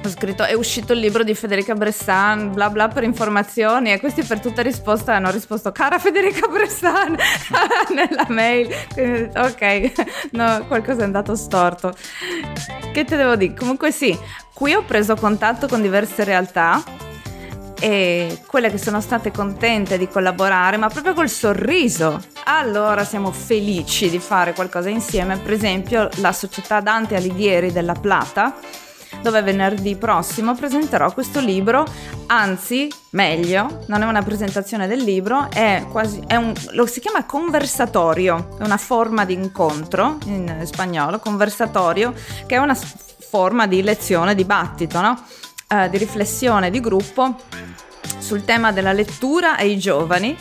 [0.04, 4.22] Ho scritto, è uscito il libro di Federica Bressan, bla bla per informazioni e questi
[4.22, 7.16] per tutta risposta hanno risposto, cara Federica Bressan,
[7.94, 8.72] nella mail.
[8.92, 9.92] Quindi detto, ok,
[10.32, 11.92] no, qualcosa è andato storto.
[12.92, 13.54] Che te devo dire?
[13.54, 14.16] Comunque sì,
[14.52, 16.82] qui ho preso contatto con diverse realtà
[17.78, 22.22] e quelle che sono state contente di collaborare, ma proprio col sorriso.
[22.44, 28.54] Allora siamo felici di fare qualcosa insieme, per esempio la società Dante Alighieri della Plata,
[29.26, 31.84] dove venerdì prossimo presenterò questo libro,
[32.26, 37.24] anzi, meglio, non è una presentazione del libro, è quasi è un lo si chiama
[37.24, 42.14] conversatorio, è una forma di incontro in spagnolo, conversatorio,
[42.46, 45.20] che è una forma di lezione, dibattito, no?
[45.66, 47.34] Eh, di riflessione di gruppo
[48.18, 50.36] sul tema della lettura ai giovani.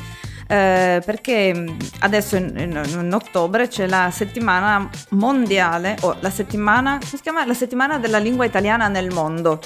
[0.48, 6.98] Eh, perché mh, adesso in, in- in ottobre c'è la settimana mondiale o la settimana,
[7.00, 7.46] come si chiama?
[7.46, 9.60] La settimana della lingua italiana nel mondo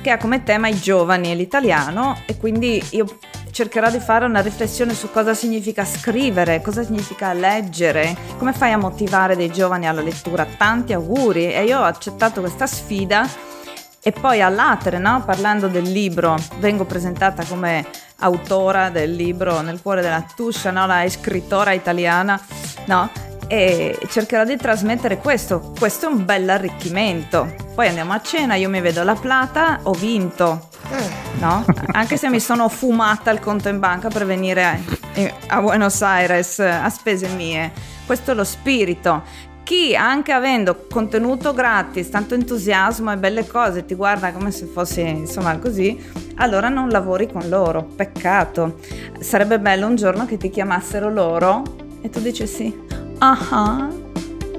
[0.00, 3.18] che ha come tema i giovani e l'italiano e quindi io
[3.50, 8.78] cercherò di fare una riflessione su cosa significa scrivere, cosa significa leggere, come fai a
[8.78, 10.46] motivare dei giovani alla lettura.
[10.56, 13.28] Tanti auguri e io ho accettato questa sfida
[14.00, 15.22] e poi all'atere, no?
[15.24, 17.84] parlando del libro, vengo presentata come
[18.20, 20.86] autora del libro Nel cuore della tuscia, no?
[20.86, 22.40] la scrittora italiana,
[22.86, 23.10] no?
[23.48, 25.72] e cercherò di trasmettere questo.
[25.78, 27.54] Questo è un bel arricchimento.
[27.74, 30.68] Poi andiamo a cena, io mi vedo la plata, ho vinto.
[31.38, 31.64] No?
[31.92, 34.78] Anche se mi sono fumata il conto in banca per venire a,
[35.48, 37.72] a Buenos Aires a spese mie.
[38.04, 39.22] Questo è lo spirito.
[39.68, 45.02] Chi anche avendo contenuto gratis, tanto entusiasmo e belle cose, ti guarda come se fossi
[45.02, 46.02] insomma così,
[46.36, 47.82] allora non lavori con loro.
[47.82, 48.78] Peccato.
[49.20, 51.62] Sarebbe bello un giorno che ti chiamassero loro
[52.00, 52.74] e tu dicessi
[53.18, 53.90] Ah,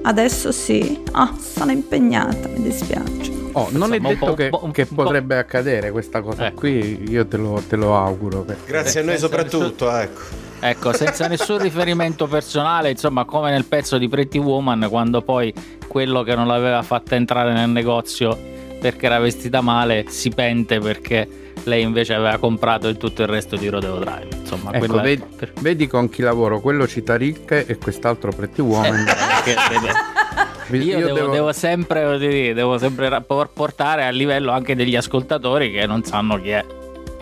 [0.04, 1.02] adesso sì.
[1.14, 3.32] Ah, sono impegnata, mi dispiace.
[3.54, 6.54] Oh, non è detto po'- che, che po'- potrebbe accadere questa cosa Eh.
[6.54, 8.42] qui, io te lo, te lo auguro.
[8.42, 10.22] perché- Grazie a noi senza soprattutto, ecco.
[10.62, 15.54] Ecco, senza nessun riferimento personale, insomma, come nel pezzo di Pretty Woman, quando poi
[15.88, 18.38] quello che non l'aveva fatta entrare nel negozio
[18.80, 21.28] perché era vestita male si pente perché
[21.64, 24.28] lei invece aveva comprato il tutto il resto di Rodeo Drive.
[24.40, 25.24] Insomma, Ecco, quella vedi,
[25.60, 29.06] vedi con chi lavoro, quello cita Rilke e quest'altro Pretty Woman.
[29.44, 35.72] che- io, devo, devo sempre, devo sempre ra- por- portare a livello anche degli ascoltatori
[35.72, 36.66] che non sanno chi è.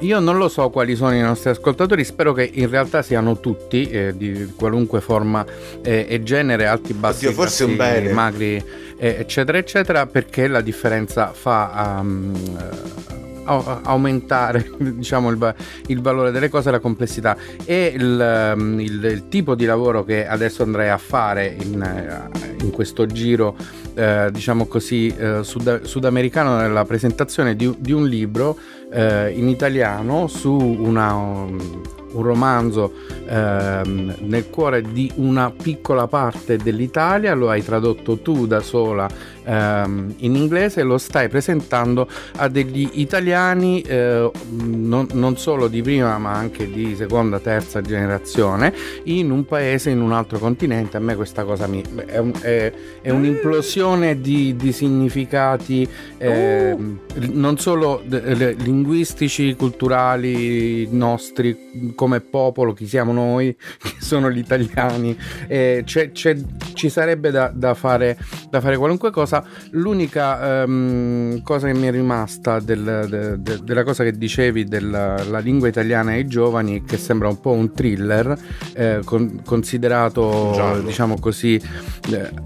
[0.01, 3.89] Io non lo so quali sono i nostri ascoltatori, spero che in realtà siano tutti
[3.89, 5.43] eh, di qualunque forma
[5.81, 8.13] eh, e genere, alti, bassi, Oddio, forse grassi, un bene.
[8.13, 8.63] magri,
[8.97, 15.55] eh, eccetera, eccetera, perché la differenza fa um, eh, au- aumentare diciamo, il,
[15.87, 17.35] il valore delle cose la complessità.
[17.65, 22.63] E il, um, il- il tipo di lavoro che adesso andrei a fare in, eh,
[22.63, 23.55] in questo giro,
[23.95, 28.55] eh, diciamo così, eh, sud- sudamericano nella presentazione di, di un libro
[28.91, 31.81] eh, in italiano su una, um,
[32.13, 32.93] un romanzo
[33.27, 39.07] ehm, nel cuore di una piccola parte dell'Italia, lo hai tradotto tu da sola
[39.47, 46.17] ehm, in inglese lo stai presentando a degli italiani eh, non, non, solo di prima
[46.17, 50.97] ma anche di seconda, terza generazione in un paese, in un altro continente.
[50.97, 56.99] A me questa cosa mi, è, un, è, è un'implosione di, di significati eh, uh.
[57.31, 65.17] non solo linguistici, culturali nostri come popolo, chi siamo noi, chi sono gli italiani.
[65.47, 66.35] Eh, c'è, c'è,
[66.73, 68.17] ci sarebbe da, da, fare,
[68.49, 73.59] da fare qualunque cosa cosa, l'unica um, cosa che mi è rimasta del, de, de,
[73.63, 78.37] della cosa che dicevi della lingua italiana ai giovani, che sembra un po' un thriller,
[78.73, 80.81] eh, con, considerato, Giallo.
[80.81, 81.61] diciamo così,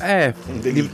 [0.01, 0.33] eh,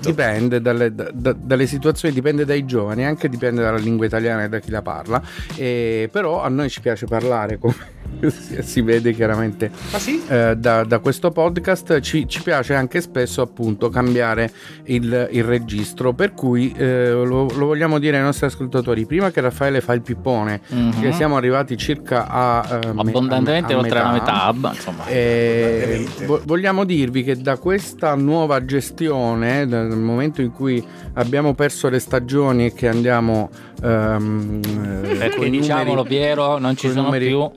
[0.02, 4.60] dipende dalle, da, dalle, situazioni, dipende dai giovani, anche dipende dalla lingua italiana e da
[4.60, 5.22] chi la parla,
[5.56, 7.96] eh, però a noi ci piace parlare come
[8.62, 10.22] si vede chiaramente ah, sì?
[10.28, 14.52] eh, da, da, questo podcast ci, ci, piace anche spesso appunto cambiare
[14.86, 19.42] il, il registro per cui eh, lo, lo, vogliamo dire ai nostri ascoltatori prima che
[19.42, 21.02] Raffaele fa il pippone mm-hmm.
[21.02, 25.06] che siamo arrivati circa a eh, abbondantemente a, a oltre la metà insomma.
[25.08, 31.90] Eh, vo- vogliamo dirvi che da questa nuova gestione dal momento in cui abbiamo perso
[31.90, 33.50] le stagioni e che andiamo
[33.82, 34.60] um,
[35.18, 37.50] perché diciamolo numeri, Piero non ci sono numeri, più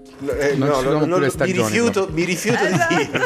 [0.51, 1.59] eh, non no, ci sono no, più le stagioni.
[1.59, 2.95] Mi rifiuto, mi rifiuto di esatto.
[2.95, 3.21] dirlo.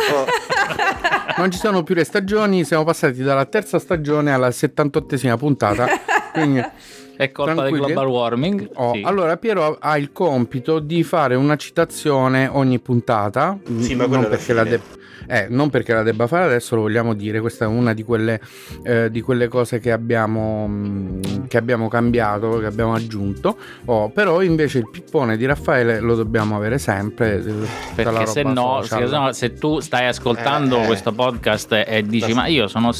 [1.36, 5.86] non ci sono più le stagioni, siamo passati dalla terza stagione alla 78esima puntata.
[6.32, 6.62] Quindi
[7.16, 8.70] è colpa del global warming.
[8.74, 9.02] Oh, sì.
[9.04, 13.58] Allora, Piero ha il compito di fare una citazione ogni puntata.
[13.78, 14.80] Sì, ma non perché la, de-
[15.26, 18.40] eh, non perché la debba fare adesso, lo vogliamo dire, questa è una di quelle,
[18.82, 23.56] eh, di quelle cose che abbiamo, mh, mm, che abbiamo, cambiato, che abbiamo aggiunto,
[23.86, 27.42] oh, però invece il pippone di Raffaele lo dobbiamo avere sempre.
[27.44, 32.32] Eh, perché se no, se, no, se tu stai ascoltando eh, questo podcast e dici
[32.32, 32.92] ma io sono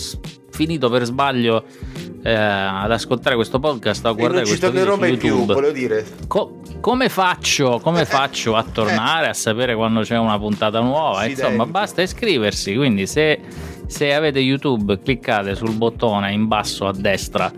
[0.55, 1.65] finito per sbaglio
[2.23, 6.07] eh, ad ascoltare questo podcast o guardare questo video su YouTube, più, dire.
[6.29, 11.23] Co- come faccio, come faccio a tornare a sapere quando c'è una puntata nuova?
[11.23, 11.73] Sì, Insomma, dai.
[11.73, 12.75] basta iscriversi.
[12.77, 13.41] Quindi, se,
[13.87, 17.53] se avete YouTube, cliccate sul bottone in basso a destra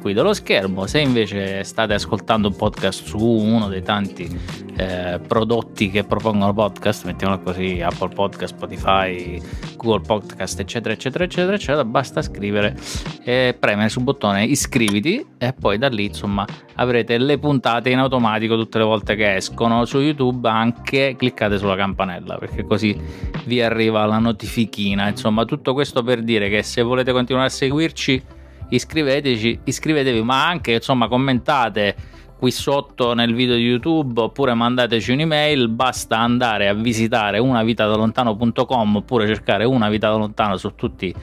[0.00, 0.86] qui dello schermo.
[0.86, 4.28] Se invece state ascoltando un podcast su uno dei tanti
[4.76, 9.40] eh, prodotti che propongono podcast, mettiamolo così, Apple Podcast, Spotify,
[9.76, 12.76] Google Podcast, eccetera, eccetera, eccetera, eccetera, basta scrivere
[13.22, 18.56] e premere sul bottone iscriviti e poi da lì, insomma, avrete le puntate in automatico
[18.56, 22.98] tutte le volte che escono su YouTube, anche cliccate sulla campanella, perché così
[23.44, 25.08] vi arriva la notifichina.
[25.08, 28.38] Insomma, tutto questo per dire che se volete continuare a seguirci
[28.70, 31.94] iscriveteci, iscrivetevi, ma anche insomma commentate
[32.40, 39.26] qui sotto nel video di YouTube oppure mandateci un'email, basta andare a visitare unavitadalontano.com oppure
[39.26, 41.14] cercare una vita da lontano su tutti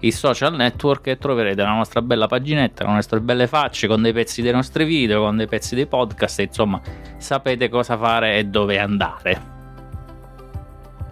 [0.00, 4.12] i social network e troverete la nostra bella paginetta le nostre belle facce, con dei
[4.12, 6.78] pezzi dei nostri video, con dei pezzi dei podcast insomma
[7.16, 9.55] sapete cosa fare e dove andare.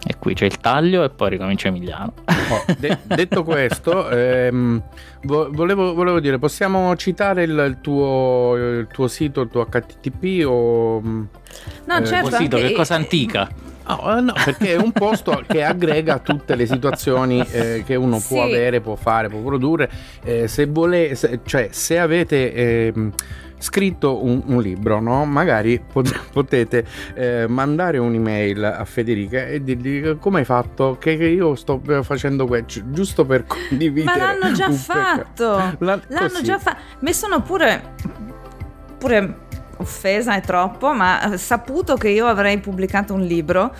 [0.06, 2.12] E qui c'è il taglio e poi ricomincia Emiliano.
[2.50, 4.82] Oh, de- detto questo, ehm,
[5.22, 11.00] volevo, volevo, dire, possiamo citare il, il, tuo, il, tuo, sito, il tuo HTTP o...
[11.00, 12.36] No, eh, certo.
[12.36, 13.48] sito, che cosa antica?
[13.86, 18.28] Oh, no, perché è un posto che aggrega tutte le situazioni eh, che uno sì.
[18.28, 19.90] può avere, può fare, può produrre.
[20.22, 22.92] Eh, se, vuole, se, cioè, se avete eh,
[23.58, 25.24] scritto un, un libro, no?
[25.26, 31.26] magari pot- potete eh, mandare un'email a Federica e dirgli come hai fatto, che, che
[31.26, 34.18] io sto facendo questo, giusto per condividere.
[34.18, 36.42] Ma l'hanno già fatto, La, l'hanno così.
[36.42, 36.80] già fatto.
[37.00, 37.94] Mi sono pure,
[38.98, 39.42] pure
[39.84, 43.72] offesa è troppo, ma saputo che io avrei pubblicato un libro,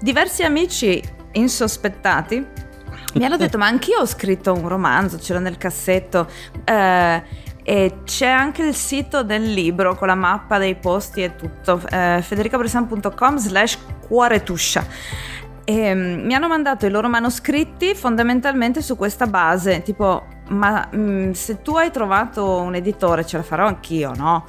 [0.00, 2.46] diversi amici insospettati
[3.14, 6.28] mi hanno detto ma anch'io ho scritto un romanzo, c'era nel cassetto.
[6.64, 7.22] Eh,
[7.66, 12.20] e c'è anche il sito del libro con la mappa dei posti e tutto, eh,
[12.22, 14.86] federicabresan.com slash cuoretuscia.
[15.64, 20.98] E, um, mi hanno mandato i loro manoscritti fondamentalmente su questa base, tipo, ma mh,
[20.98, 24.44] mm, se tu hai trovato un editore ce la farò anch'io, no?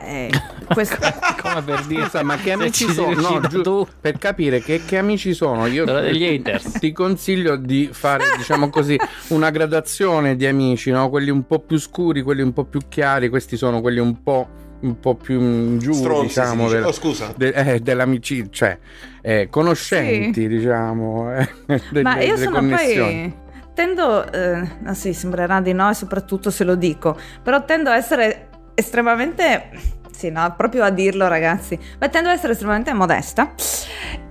[0.00, 0.30] Eh,
[0.72, 0.96] questo...
[1.42, 5.66] come per dire ma che amici sono no, giù, per capire che, che, amici sono
[5.66, 6.42] io ti,
[6.78, 11.08] ti consiglio di fare diciamo così una gradazione di amici no?
[11.08, 14.66] quelli un po' più scuri quelli un po' più chiari questi sono quelli un po'
[14.80, 17.32] un po' più giù Stronzi, diciamo della, oh, scusa.
[17.36, 18.78] De, eh, dell'amicizia cioè
[19.20, 20.48] eh, conoscenti sì.
[20.48, 21.48] diciamo eh,
[21.90, 23.34] delle, ma io sono poi
[23.74, 27.96] tendo eh, ah sì sembrerà di no e soprattutto se lo dico però tendo a
[27.96, 28.47] essere
[28.78, 33.54] estremamente sì, no, proprio a dirlo ragazzi, ma tendo ad essere estremamente modesta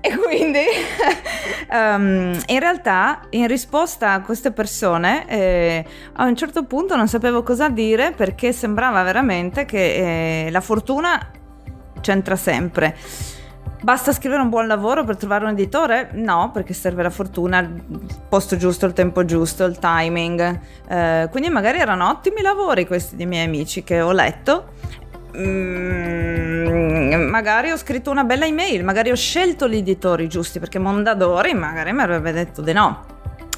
[0.01, 0.63] e quindi
[1.71, 7.41] um, in realtà in risposta a queste persone eh, a un certo punto non sapevo
[7.41, 11.31] cosa dire perché sembrava veramente che eh, la fortuna
[12.01, 12.95] c'entra sempre.
[13.81, 16.09] Basta scrivere un buon lavoro per trovare un editore?
[16.13, 17.83] No, perché serve la fortuna, il
[18.27, 20.59] posto giusto, il tempo giusto, il timing.
[20.87, 24.73] Eh, quindi magari erano ottimi lavori questi dei miei amici che ho letto
[25.37, 31.53] Mm, magari ho scritto una bella email, magari ho scelto gli editori giusti perché Mondadori
[31.53, 33.05] magari mi avrebbe detto di no.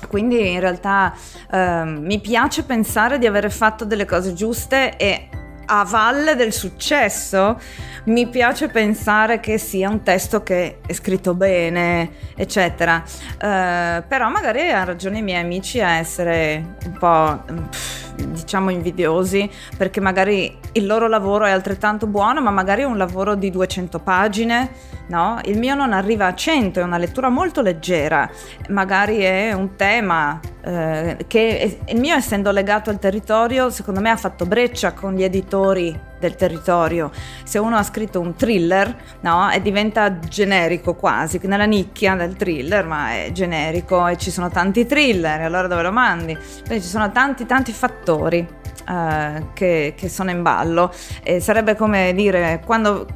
[0.08, 1.14] Quindi in realtà
[1.50, 5.30] eh, mi piace pensare di aver fatto delle cose giuste e
[5.72, 7.60] a valle del successo
[8.06, 13.04] mi piace pensare che sia un testo che è scritto bene, eccetera.
[13.06, 17.44] Uh, però magari hanno ragione i miei amici a essere un po'...
[17.70, 22.98] Pff, diciamo invidiosi perché magari il loro lavoro è altrettanto buono ma magari è un
[22.98, 24.72] lavoro di 200 pagine
[25.10, 25.40] no?
[25.46, 28.30] il mio non arriva a 100 è una lettura molto leggera
[28.70, 34.18] magari è un tema eh, che il mio essendo legato al territorio secondo me ha
[34.18, 37.12] fatto breccia con gli editori del territorio.
[37.44, 42.86] Se uno ha scritto un thriller, no, e diventa generico quasi, nella nicchia del thriller,
[42.86, 46.38] ma è generico e ci sono tanti thriller, allora dove lo mandi?
[46.66, 48.46] Quindi ci sono tanti tanti fattori
[48.88, 50.92] uh, che, che, sono in ballo.
[51.24, 53.08] E sarebbe come dire, quando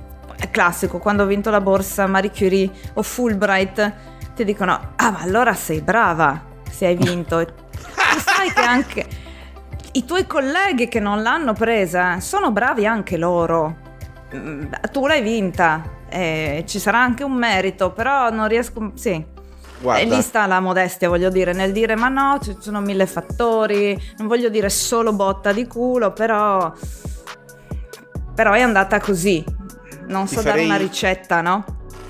[0.43, 3.93] è classico, quando ho vinto la borsa Marie Curie o Fulbright,
[4.35, 7.45] ti dicono, ah ma allora sei brava se hai vinto.
[7.45, 9.07] Tu sai che anche
[9.93, 13.77] i tuoi colleghi che non l'hanno presa sono bravi anche loro.
[14.35, 18.91] Mm, tu l'hai vinta, eh, ci sarà anche un merito, però non riesco...
[18.95, 19.31] Sì.
[19.79, 20.01] Guarda.
[20.01, 23.97] E lì sta la modestia, voglio dire, nel dire ma no, ci sono mille fattori,
[24.17, 26.71] non voglio dire solo botta di culo, però...
[28.35, 29.61] Però è andata così.
[30.07, 30.51] Non so farei...
[30.51, 31.65] dare una ricetta, no?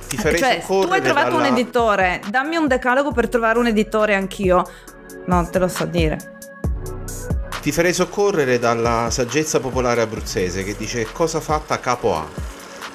[0.07, 1.47] Ti farei cioè, tu hai trovato dalla...
[1.47, 4.63] un editore, dammi un decalogo per trovare un editore anch'io.
[5.25, 6.31] Non te lo so dire.
[7.61, 12.27] Ti farei soccorrere dalla saggezza popolare abruzzese che dice cosa fatta capo A.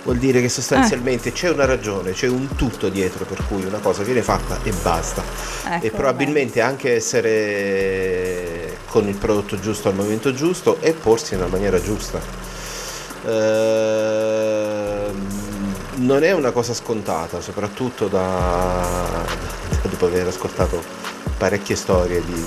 [0.04, 1.32] Vuol dire che sostanzialmente eh.
[1.32, 5.22] c'è una ragione, c'è un tutto dietro per cui una cosa viene fatta e basta.
[5.70, 6.70] Ecco, e probabilmente vabbè.
[6.70, 12.20] anche essere con il prodotto giusto al momento giusto e porsi nella maniera giusta.
[13.26, 14.47] Ehm,
[15.96, 19.24] non è una cosa scontata, soprattutto da,
[19.82, 20.82] dopo aver ascoltato
[21.36, 22.44] parecchie storie di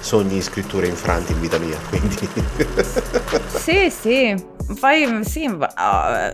[0.00, 2.28] sogni di scritture infranti in vita mia, quindi...
[3.46, 4.34] sì, sì,
[4.80, 6.32] poi sì, uh,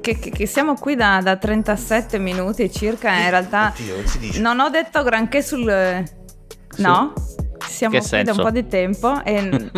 [0.00, 3.96] che, che, che, siamo qui da, da, 37 minuti circa, in realtà Oddio,
[4.40, 6.04] non, non ho detto granché sul...
[6.68, 6.82] Su?
[6.82, 7.12] No?
[7.66, 8.32] Siamo che qui senso?
[8.32, 9.70] da un po' di tempo e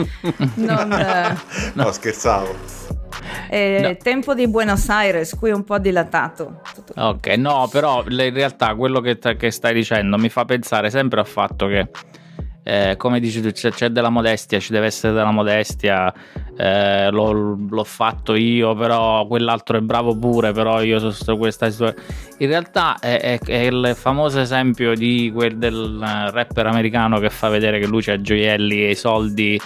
[0.54, 0.92] non...
[0.92, 1.36] Eh,
[1.74, 3.01] no, scherzavo.
[3.48, 3.96] Eh, no.
[3.96, 6.60] Tempo di Buenos Aires, qui un po' dilatato.
[6.96, 11.26] Ok, no, però in realtà quello che, che stai dicendo mi fa pensare sempre al
[11.26, 11.88] fatto che
[12.64, 16.12] eh, come dici tu, c'è, c'è, della modestia, ci deve essere della modestia.
[16.56, 20.52] Eh, l'ho, l'ho, fatto io, però quell'altro è bravo pure.
[20.52, 22.06] Però io sono stato questa situazione.
[22.38, 25.98] In realtà è, è, è, il famoso esempio di quel del
[26.30, 29.60] rapper americano che fa vedere che lui ha gioielli e i soldi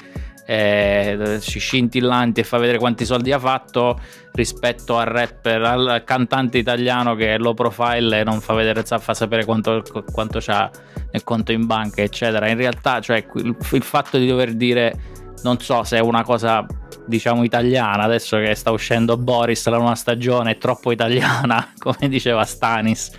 [0.46, 4.00] eh, scintillanti e fa vedere quanti soldi ha fatto
[4.32, 9.12] rispetto al rapper, al cantante italiano che è low profile e non fa vedere, fa
[9.12, 9.82] sapere quanto,
[10.12, 10.70] quanto c'ha
[11.10, 12.48] nel conto in banca, eccetera.
[12.48, 14.94] In realtà, cioè, il, il fatto di dover dire,
[15.42, 16.64] non so se è una cosa
[17.06, 22.44] diciamo italiana, adesso che sta uscendo Boris la nuova stagione, è troppo italiana, come diceva
[22.44, 23.10] Stanis,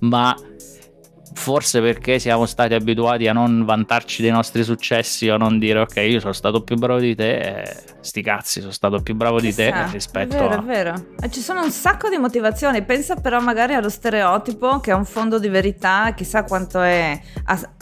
[0.00, 0.34] ma
[1.34, 5.96] forse perché siamo stati abituati a non vantarci dei nostri successi o non dire ok
[5.96, 9.72] io sono stato più bravo di te sti cazzi sono stato più bravo di te
[9.90, 10.58] rispetto è vero, a...
[10.58, 14.92] è vero e ci sono un sacco di motivazioni pensa però magari allo stereotipo che
[14.92, 17.20] è un fondo di verità chissà quanto è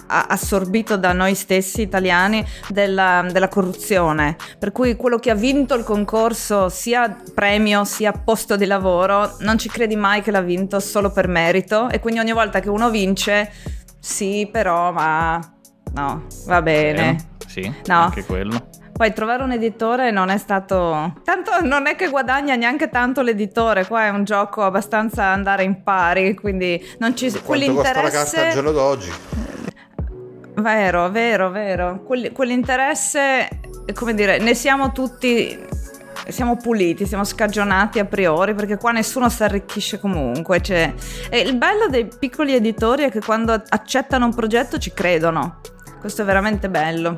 [0.06, 5.84] assorbito da noi stessi italiani della, della corruzione per cui quello che ha vinto il
[5.84, 11.10] concorso sia premio sia posto di lavoro non ci credi mai che l'ha vinto solo
[11.10, 13.50] per merito e quindi ogni volta che uno vince
[14.04, 15.40] sì, però, ma
[15.94, 17.16] no, va bene.
[17.16, 18.00] Eh, sì, no.
[18.02, 18.68] anche quello.
[18.96, 21.20] Poi trovare un editore non è stato.
[21.24, 25.82] Tanto non è che guadagna neanche tanto l'editore, qua è un gioco abbastanza andare in
[25.82, 27.28] pari, quindi non ci.
[27.28, 28.00] Quanto quell'interesse.
[28.00, 29.12] costa la carta al giorno d'oggi?
[30.54, 32.04] Vero, vero, vero.
[32.04, 33.48] Quell'interesse,
[33.92, 35.82] come dire, ne siamo tutti
[36.28, 40.60] siamo puliti, siamo scagionati a priori perché qua nessuno si arricchisce comunque.
[40.60, 40.94] Cioè,
[41.28, 45.60] e il bello dei piccoli editori è che quando accettano un progetto ci credono.
[46.00, 47.16] Questo è veramente bello.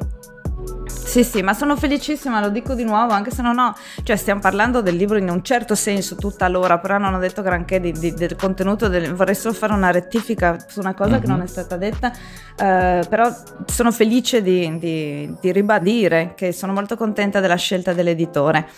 [1.07, 4.41] Sì, sì, ma sono felicissima, lo dico di nuovo, anche se non ho, cioè stiamo
[4.41, 7.93] parlando del libro in un certo senso tutta l'ora, però non ho detto granché di,
[7.93, 11.21] di, del contenuto, del, vorrei solo fare una rettifica su una cosa mm-hmm.
[11.21, 13.33] che non è stata detta, uh, però
[13.67, 18.69] sono felice di, di, ribadire che sono molto contenta della scelta dell'editore.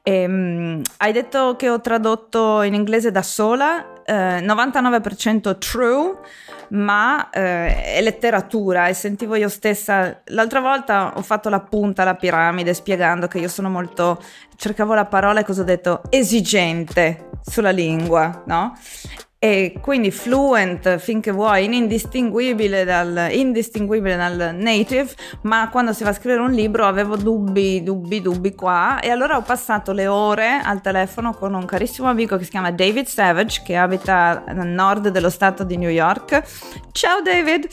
[0.00, 6.12] E, um, hai detto che ho tradotto in inglese da sola, eh, 99% true,
[6.70, 12.14] ma eh, è letteratura e sentivo io stessa, l'altra volta ho fatto la punta alla
[12.14, 14.22] piramide spiegando che io sono molto,
[14.56, 18.76] cercavo la parola e cosa ho detto, esigente sulla lingua, no?
[19.44, 25.10] E quindi fluent finché vuoi, indistinguibile dal, indistinguibile dal native,
[25.42, 29.36] ma quando si va a scrivere un libro avevo dubbi, dubbi, dubbi qua e allora
[29.36, 33.60] ho passato le ore al telefono con un carissimo amico che si chiama David Savage
[33.62, 36.42] che abita nel nord dello stato di New York.
[36.92, 37.68] Ciao David!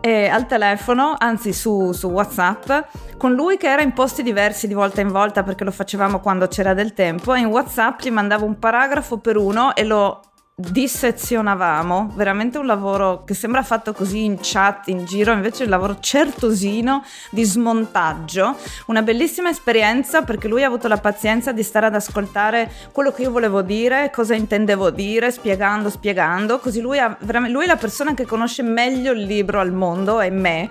[0.00, 2.70] E al telefono, anzi su, su WhatsApp,
[3.18, 6.48] con lui che era in posti diversi di volta in volta perché lo facevamo quando
[6.48, 10.22] c'era del tempo e in WhatsApp gli mandavo un paragrafo per uno e lo
[10.60, 15.98] dissezionavamo, veramente un lavoro che sembra fatto così in chat, in giro, invece un lavoro
[15.98, 18.56] certosino di smontaggio,
[18.86, 23.22] una bellissima esperienza perché lui ha avuto la pazienza di stare ad ascoltare quello che
[23.22, 27.16] io volevo dire, cosa intendevo dire, spiegando, spiegando, così lui, ha,
[27.48, 30.70] lui è la persona che conosce meglio il libro al mondo e me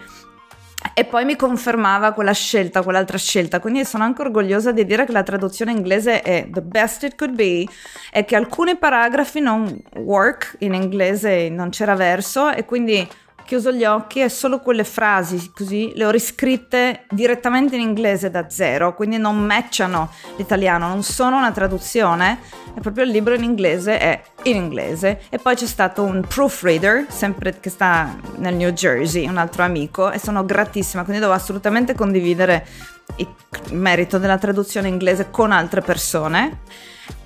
[0.94, 5.12] e poi mi confermava quella scelta, quell'altra scelta, quindi sono anche orgogliosa di dire che
[5.12, 7.66] la traduzione inglese è the best it could be
[8.12, 13.08] e che alcuni paragrafi non work in inglese, non c'era verso e quindi
[13.50, 18.48] chiuso gli occhi e solo quelle frasi così le ho riscritte direttamente in inglese da
[18.48, 22.42] zero, quindi non matchano l'italiano, non sono una traduzione,
[22.76, 25.22] è proprio il libro in inglese, è in inglese.
[25.30, 30.12] E poi c'è stato un proofreader, sempre che sta nel New Jersey, un altro amico,
[30.12, 32.68] e sono gratissima, quindi devo assolutamente condividere
[33.16, 33.28] il
[33.72, 36.60] merito della traduzione inglese con altre persone,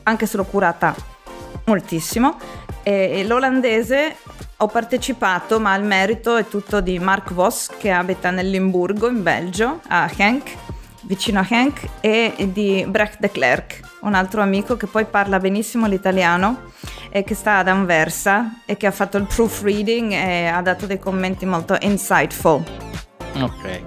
[0.03, 0.95] anche se l'ho curata
[1.65, 2.37] moltissimo.
[2.83, 4.17] E l'olandese
[4.57, 9.23] ho partecipato, ma il merito è tutto di Mark Voss che abita nel Limburgo in
[9.23, 10.51] Belgio, a Henk,
[11.03, 15.87] vicino a Henk, e di Brecht de Klerk, un altro amico che poi parla benissimo
[15.87, 16.71] l'italiano
[17.09, 20.99] e che sta ad Anversa e che ha fatto il proofreading e ha dato dei
[20.99, 22.63] commenti molto insightful.
[23.39, 23.81] Ok.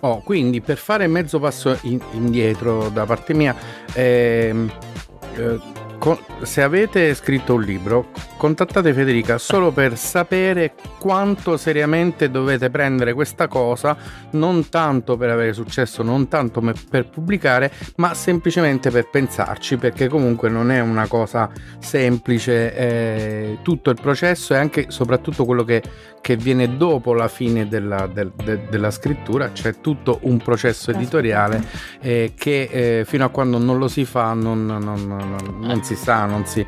[0.00, 3.54] Oh, quindi per fare mezzo passo in, indietro da parte mia,
[3.92, 4.72] ehm,
[5.36, 5.60] eh,
[6.42, 13.46] se avete scritto un libro, contattate Federica solo per sapere quanto seriamente dovete prendere questa
[13.46, 13.96] cosa,
[14.32, 20.48] non tanto per avere successo, non tanto per pubblicare, ma semplicemente per pensarci, perché comunque
[20.48, 21.48] non è una cosa
[21.78, 25.82] semplice, eh, tutto il processo e anche soprattutto quello che,
[26.20, 31.64] che viene dopo la fine della, del, de, della scrittura, c'è tutto un processo editoriale
[32.00, 35.91] eh, che eh, fino a quando non lo si fa non, non, non, non si
[35.94, 36.64] sa, non si,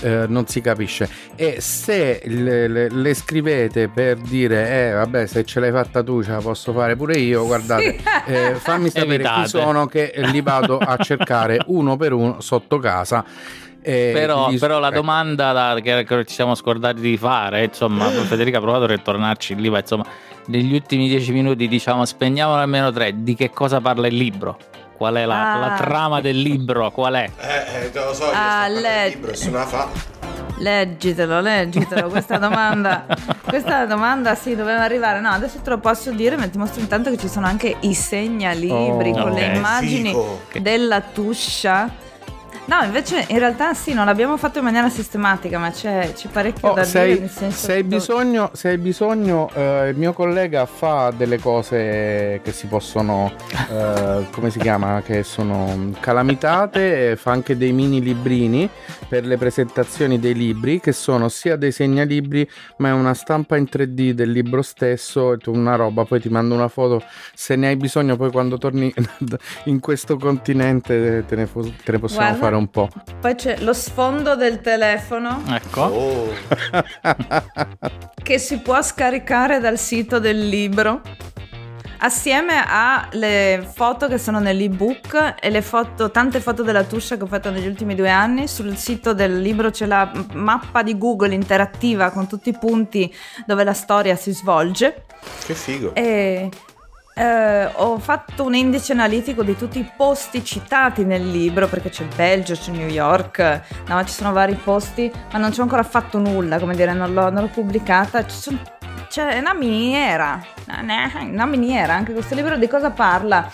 [0.00, 1.08] eh, non si capisce.
[1.34, 6.22] E se le, le, le, scrivete per dire, eh vabbè, se ce l'hai fatta tu,
[6.22, 8.32] ce la posso fare pure io, guardate, sì.
[8.32, 9.42] eh, fammi sapere Evitate.
[9.42, 13.24] chi sono che li vado a cercare uno per uno sotto casa.
[13.80, 14.58] Eh, però, gli...
[14.58, 18.84] però, la domanda da, che, che, ci siamo scordati di fare, insomma, Federica ha provato
[18.84, 20.04] a ritornarci lì, ma insomma,
[20.46, 24.58] negli ultimi dieci minuti diciamo spegniamolo almeno tre, di che cosa parla il libro?
[24.98, 25.58] Qual è la, ah.
[25.58, 26.90] la trama del libro?
[26.90, 27.30] Qual è?
[27.38, 29.06] Eh, eh lo so, ah, le...
[29.06, 29.88] il libro, se fa.
[30.58, 33.06] Leggitelo, leggitelo, questa domanda,
[33.46, 35.20] questa domanda sì, doveva arrivare.
[35.20, 37.94] No, adesso te lo posso dire, ma ti mostro intanto che ci sono anche i
[37.94, 39.50] segnalibri oh, con okay.
[39.50, 40.40] le immagini Fico.
[40.58, 41.88] della tuscia
[42.68, 46.68] No, invece in realtà sì, non l'abbiamo fatto in maniera sistematica, ma c'è, c'è parecchio
[46.68, 47.30] oh, da se dire.
[47.40, 52.52] Hai, se, hai bisogno, se hai bisogno, eh, il mio collega fa delle cose che
[52.52, 53.32] si possono,
[53.70, 58.68] eh, come si chiama, che sono calamitate, fa anche dei mini librini
[59.08, 62.46] per le presentazioni dei libri, che sono sia dei segnalibri,
[62.76, 66.68] ma è una stampa in 3D del libro stesso, una roba, poi ti mando una
[66.68, 67.02] foto,
[67.32, 68.92] se ne hai bisogno poi quando torni
[69.64, 72.36] in questo continente te ne, te ne possiamo Guarda.
[72.36, 72.88] fare un po'.
[73.20, 75.42] Poi c'è lo sfondo del telefono.
[75.48, 75.80] Ecco.
[75.80, 76.28] Oh.
[78.22, 81.00] che si può scaricare dal sito del libro.
[82.00, 87.26] Assieme alle foto che sono nell'ebook e le foto, tante foto della tuscia che ho
[87.26, 92.10] fatto negli ultimi due anni, sul sito del libro c'è la mappa di Google interattiva
[92.10, 93.12] con tutti i punti
[93.46, 95.06] dove la storia si svolge.
[95.44, 95.92] Che figo.
[95.96, 96.48] E
[97.18, 102.04] eh, ho fatto un indice analitico di tutti i posti citati nel libro, perché c'è
[102.04, 105.82] il Belgio, c'è New York, no, ci sono vari posti, ma non ci ho ancora
[105.82, 108.24] fatto nulla, come dire, non l'ho, non l'ho pubblicata.
[108.24, 113.50] C'è una miniera, una miniera, anche questo libro di cosa parla?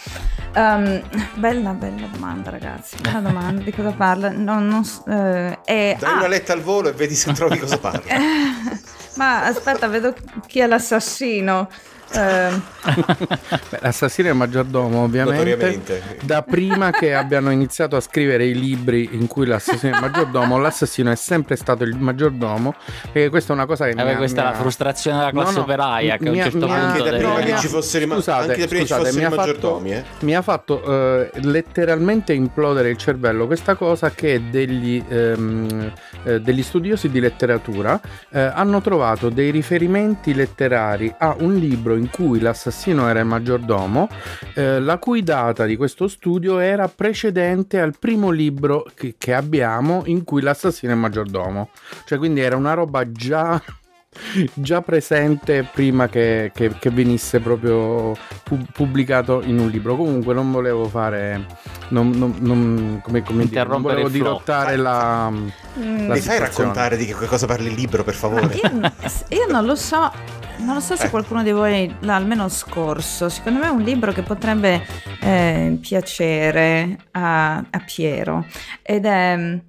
[0.57, 1.03] Um,
[1.35, 2.97] bella, bella domanda, ragazzi.
[3.01, 3.63] Bella domanda.
[3.63, 4.31] Di cosa parla?
[4.31, 7.79] No, non, eh, è, Dai ah, una letta al volo e vedi se trovi cosa
[7.79, 8.03] parla.
[9.17, 10.15] ma aspetta, vedo
[10.47, 11.69] chi è l'assassino.
[12.15, 12.61] Eh.
[13.71, 16.03] Beh, l'assassino è il maggiordomo, ovviamente.
[16.23, 20.59] Da prima che abbiano iniziato a scrivere i libri in cui l'assassino è il maggiordomo,
[20.59, 22.75] l'assassino è sempre stato il maggiordomo.
[23.13, 23.91] Perché questa è una cosa che.
[23.91, 26.17] Eh, mi questa è la frustrazione della classe no, no, operaia.
[26.17, 26.73] Che a un certo punto.
[26.73, 28.23] Anche da prima che ci fosse rimasto.
[28.23, 29.93] Scusate, anche prima scusate, ci fossero i maggiordomi.
[29.93, 30.05] Eh.
[30.21, 35.93] Mi ha fatto eh, letteralmente implodere il cervello questa cosa che degli, ehm,
[36.25, 38.01] eh, degli studiosi di letteratura
[38.31, 43.27] eh, hanno trovato dei riferimenti letterari a un libro in in cui l'assassino era il
[43.27, 44.09] maggiordomo,
[44.55, 50.03] eh, la cui data di questo studio era precedente al primo libro che, che abbiamo
[50.07, 51.71] in cui l'assassino è il maggiordomo.
[52.05, 53.61] Cioè quindi era una roba già
[54.55, 59.97] già presente prima che, che, che venisse proprio pu- pubblicato in un libro.
[59.97, 61.47] Comunque non volevo fare,
[61.89, 66.11] non, non, non, come, come dire, non volevo dirottare la, mm.
[66.11, 68.55] Mi fai raccontare di che cosa parli il libro, per favore?
[68.55, 68.93] Io,
[69.29, 70.43] io, non lo so.
[70.65, 71.11] Non lo so se eh.
[71.11, 73.29] qualcuno di voi l'ha almeno scorso.
[73.29, 74.85] Secondo me è un libro che potrebbe
[75.21, 78.47] eh, piacere a, a Piero.
[78.83, 79.61] Ed è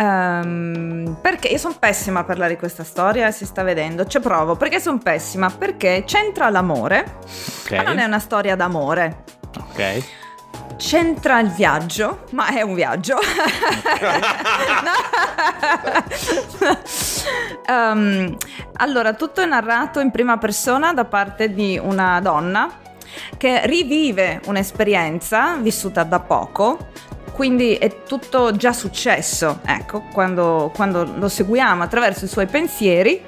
[0.00, 4.56] Um, perché io sono pessima a parlare di questa storia, si sta vedendo, ci provo.
[4.56, 5.50] Perché sono pessima?
[5.50, 7.18] Perché c'entra l'amore,
[7.64, 7.76] okay.
[7.76, 9.24] ma non è una storia d'amore.
[9.58, 10.04] Ok.
[10.80, 13.18] C'entra il viaggio, ma è un viaggio.
[17.68, 18.34] um,
[18.78, 22.72] allora, tutto è narrato in prima persona da parte di una donna
[23.36, 26.88] che rivive un'esperienza vissuta da poco
[27.40, 33.22] quindi è tutto già successo, ecco, quando, quando, lo seguiamo attraverso i suoi pensieri.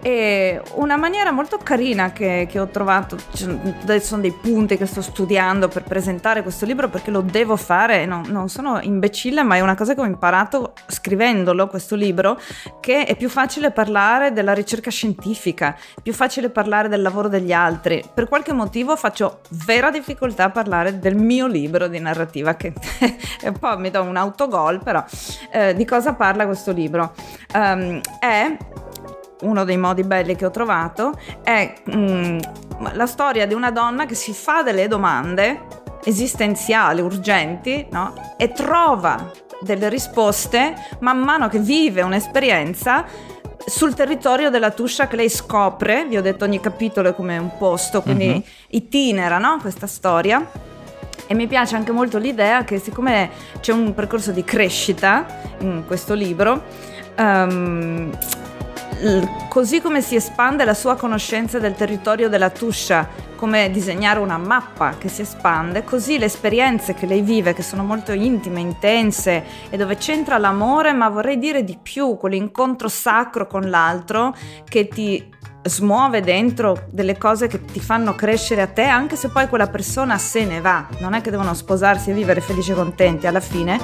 [0.00, 5.68] E una maniera molto carina che, che ho trovato, sono dei punti che sto studiando
[5.68, 9.74] per presentare questo libro perché lo devo fare, non, non sono imbecille, ma è una
[9.74, 12.40] cosa che ho imparato scrivendolo, questo libro,
[12.80, 18.02] che è più facile parlare della ricerca scientifica, più facile parlare del lavoro degli altri.
[18.14, 22.72] Per qualche motivo faccio vera difficoltà a parlare del mio libro di narrativa che
[23.42, 25.04] e un po' mi do un autogol, però
[25.50, 27.12] eh, di cosa parla questo libro?
[27.54, 28.56] Um, è
[29.42, 32.38] uno dei modi belli che ho trovato, è mm,
[32.92, 38.14] la storia di una donna che si fa delle domande esistenziali, urgenti, no?
[38.36, 39.30] e trova
[39.60, 43.04] delle risposte man mano che vive un'esperienza
[43.64, 47.56] sul territorio della Tuscia che lei scopre, vi ho detto ogni capitolo è come un
[47.56, 48.40] posto, quindi mm-hmm.
[48.70, 49.58] itinera no?
[49.60, 50.70] questa storia
[51.26, 55.26] e mi piace anche molto l'idea che siccome c'è un percorso di crescita
[55.60, 56.64] in questo libro,
[57.18, 58.10] um,
[59.48, 64.94] così come si espande la sua conoscenza del territorio della Tuscia, come disegnare una mappa
[64.98, 69.76] che si espande, così le esperienze che lei vive, che sono molto intime, intense e
[69.76, 75.28] dove c'entra l'amore, ma vorrei dire di più, quell'incontro sacro con l'altro che ti
[75.62, 80.18] smuove dentro delle cose che ti fanno crescere a te, anche se poi quella persona
[80.18, 80.86] se ne va.
[80.98, 83.80] Non è che devono sposarsi e vivere felici e contenti alla fine.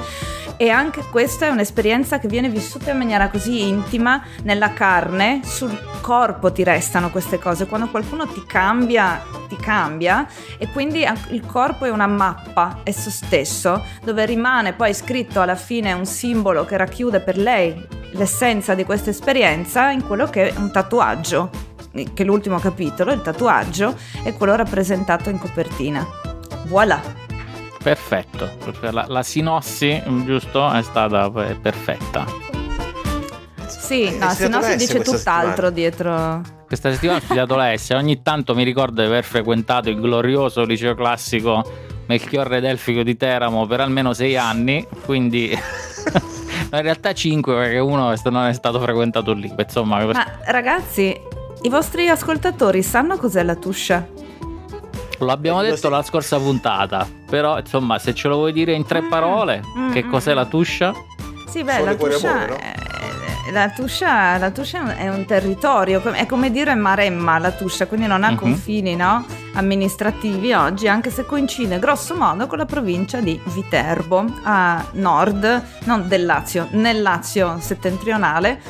[0.57, 5.77] E anche questa è un'esperienza che viene vissuta in maniera così intima, nella carne, sul
[6.01, 7.65] corpo ti restano queste cose.
[7.65, 10.27] Quando qualcuno ti cambia, ti cambia.
[10.57, 15.93] E quindi il corpo è una mappa esso stesso, dove rimane poi scritto alla fine
[15.93, 20.71] un simbolo che racchiude per lei l'essenza di questa esperienza in quello che è un
[20.71, 21.68] tatuaggio
[22.13, 26.05] che l'ultimo capitolo, il tatuaggio, è quello rappresentato in copertina.
[26.67, 27.01] Voilà.
[27.81, 28.49] Perfetto,
[28.81, 32.25] la, la sinossi, giusto, è stata perfetta.
[33.67, 36.41] Sì, no, se no si dice tutt'altro dietro.
[36.67, 40.93] Questa settimana ho studiato l'S, ogni tanto mi ricordo di aver frequentato il glorioso liceo
[40.93, 41.63] classico
[42.05, 45.49] Melchiorre Delfico di Teramo per almeno sei anni, quindi
[46.71, 49.51] in realtà cinque perché uno non è stato frequentato lì.
[49.57, 51.19] Insomma, Ma ragazzi,
[51.61, 54.07] i vostri ascoltatori sanno cos'è la tuscia?
[55.19, 58.85] Lo abbiamo eh, detto la scorsa puntata, però insomma, se ce lo vuoi dire in
[58.85, 59.09] tre mm.
[59.09, 60.49] parole, mm, che mm, cos'è la mm.
[60.49, 60.93] tuscia?
[61.49, 62.57] Sì, beh, la tuscia, no?
[63.51, 68.23] la tuscia, la tuscia è un territorio, è come dire Maremma la tuscia, quindi non
[68.23, 68.37] ha mm-hmm.
[68.37, 69.25] confini no?
[69.53, 76.07] amministrativi oggi, anche se coincide grosso modo con la provincia di Viterbo, a nord, non
[76.07, 78.61] del Lazio, nel Lazio settentrionale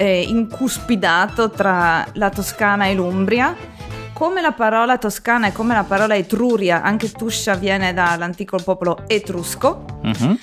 [0.00, 3.54] eh, incuspidato tra la Toscana e l'Umbria.
[4.14, 9.84] Come la parola toscana e come la parola etruria, anche Tuscia viene dall'antico popolo etrusco.
[10.02, 10.38] Uh-huh.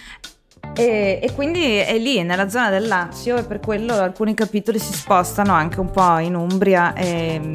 [0.75, 4.93] E, e, quindi è lì, nella zona del Lazio, e per quello alcuni capitoli si
[4.93, 7.51] spostano anche un po' in Umbria e,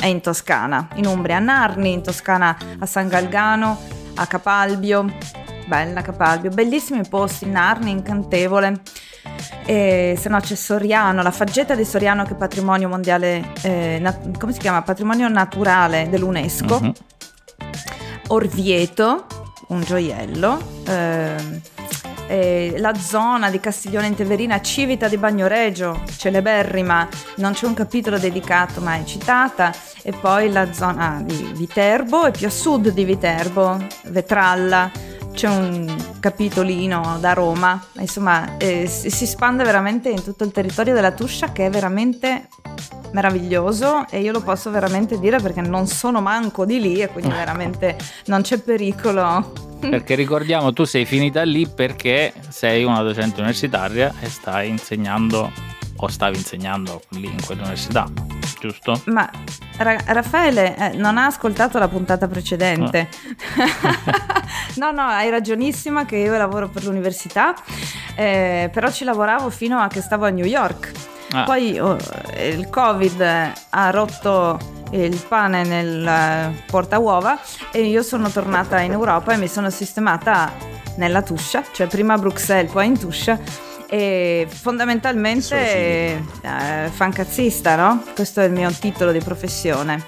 [0.00, 0.88] e in Toscana.
[0.94, 3.76] In Umbria a Narni, in Toscana a San Galgano,
[4.14, 5.04] a Capalbio,
[5.66, 8.80] bella Capalbio, bellissimi posti, Narni, incantevole.
[9.66, 14.38] E se no c'è Soriano, la faggeta di Soriano che è patrimonio mondiale, eh, nat-
[14.38, 14.82] come si chiama?
[14.82, 16.80] Patrimonio naturale dell'UNESCO.
[16.80, 16.92] Mhm.
[18.28, 19.26] Orvieto,
[19.68, 20.78] un gioiello.
[20.86, 21.78] eh,
[22.30, 27.08] eh, la zona di Castiglione in Teverina, Civita di Bagnoregio, celeberrima,
[27.38, 32.30] non c'è un capitolo dedicato ma è citata, e poi la zona di Viterbo e
[32.30, 34.88] più a sud di Viterbo, Vetralla,
[35.32, 40.94] c'è un capitolino da Roma, insomma eh, si, si spande veramente in tutto il territorio
[40.94, 42.48] della Tuscia che è veramente
[43.12, 47.32] meraviglioso e io lo posso veramente dire perché non sono manco di lì e quindi
[47.32, 49.68] veramente non c'è pericolo.
[49.80, 55.50] Perché ricordiamo, tu sei finita lì perché sei una docente universitaria e stai insegnando
[55.96, 58.08] o stavi insegnando lì in quell'università,
[58.60, 59.00] giusto?
[59.06, 59.28] Ma
[59.78, 63.08] Ra- Raffaele eh, non ha ascoltato la puntata precedente.
[64.76, 67.54] no, no, hai ragionissima che io lavoro per l'università,
[68.14, 70.92] eh, però ci lavoravo fino a che stavo a New York.
[71.32, 71.44] Ah.
[71.44, 71.96] Poi oh,
[72.36, 74.58] il Covid ha rotto
[74.90, 77.38] il pane nel eh, portauova
[77.70, 80.52] e io sono tornata in Europa e mi sono sistemata
[80.96, 83.38] nella Tuscia, cioè prima a Bruxelles, poi in Tuscia
[83.90, 88.04] e fondamentalmente eh, fancazzista, no?
[88.14, 90.02] Questo è il mio titolo di professione.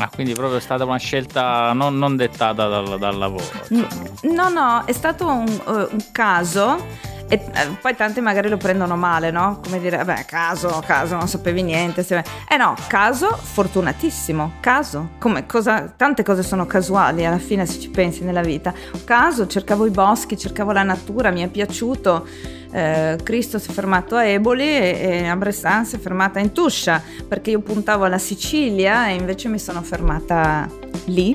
[0.00, 3.44] Ah, quindi proprio è stata una scelta non, non dettata dal, dal lavoro.
[3.68, 3.88] insomma.
[4.22, 6.84] No, no, è stato un, eh, un caso
[7.28, 9.60] e eh, poi tanti magari lo prendono male, no?
[9.62, 12.02] Come dire, vabbè, caso, caso, non sapevi niente.
[12.02, 15.10] se- Eh no, caso fortunatissimo, caso.
[15.18, 18.72] Come cosa, tante cose sono casuali alla fine se ci pensi nella vita.
[19.04, 22.26] Caso, cercavo i boschi, cercavo la natura, mi è piaciuto.
[22.70, 26.52] Eh, Cristo si è fermato a Eboli e, e a Bressan si è fermata in
[26.52, 30.68] Tuscia perché io puntavo alla Sicilia e invece mi sono fermata
[31.06, 31.34] lì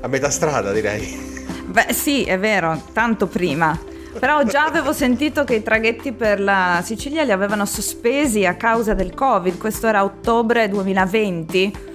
[0.00, 1.36] A metà strada, direi.
[1.66, 3.78] Beh, sì, è vero, tanto prima.
[4.18, 8.94] Però già avevo sentito che i traghetti per la Sicilia li avevano sospesi a causa
[8.94, 9.58] del Covid.
[9.58, 11.86] Questo era ottobre 2020.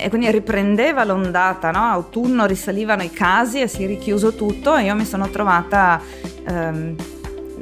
[0.00, 1.80] E quindi riprendeva l'ondata, no?
[1.80, 6.00] Autunno risalivano i casi e si è richiuso tutto e io mi sono trovata
[6.46, 6.94] ehm,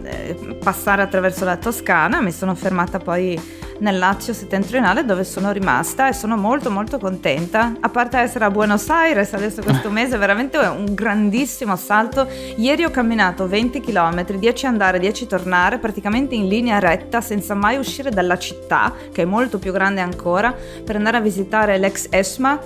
[0.05, 3.41] eh, passare attraverso la Toscana, mi sono fermata poi
[3.79, 7.75] nel Lazio settentrionale dove sono rimasta e sono molto molto contenta.
[7.81, 12.27] A parte essere a Buenos Aires adesso questo mese è veramente un grandissimo salto.
[12.57, 17.77] Ieri ho camminato 20 km, 10 andare, 10 tornare, praticamente in linea retta senza mai
[17.77, 20.55] uscire dalla città, che è molto più grande ancora,
[20.85, 22.61] per andare a visitare l'ex ESMA,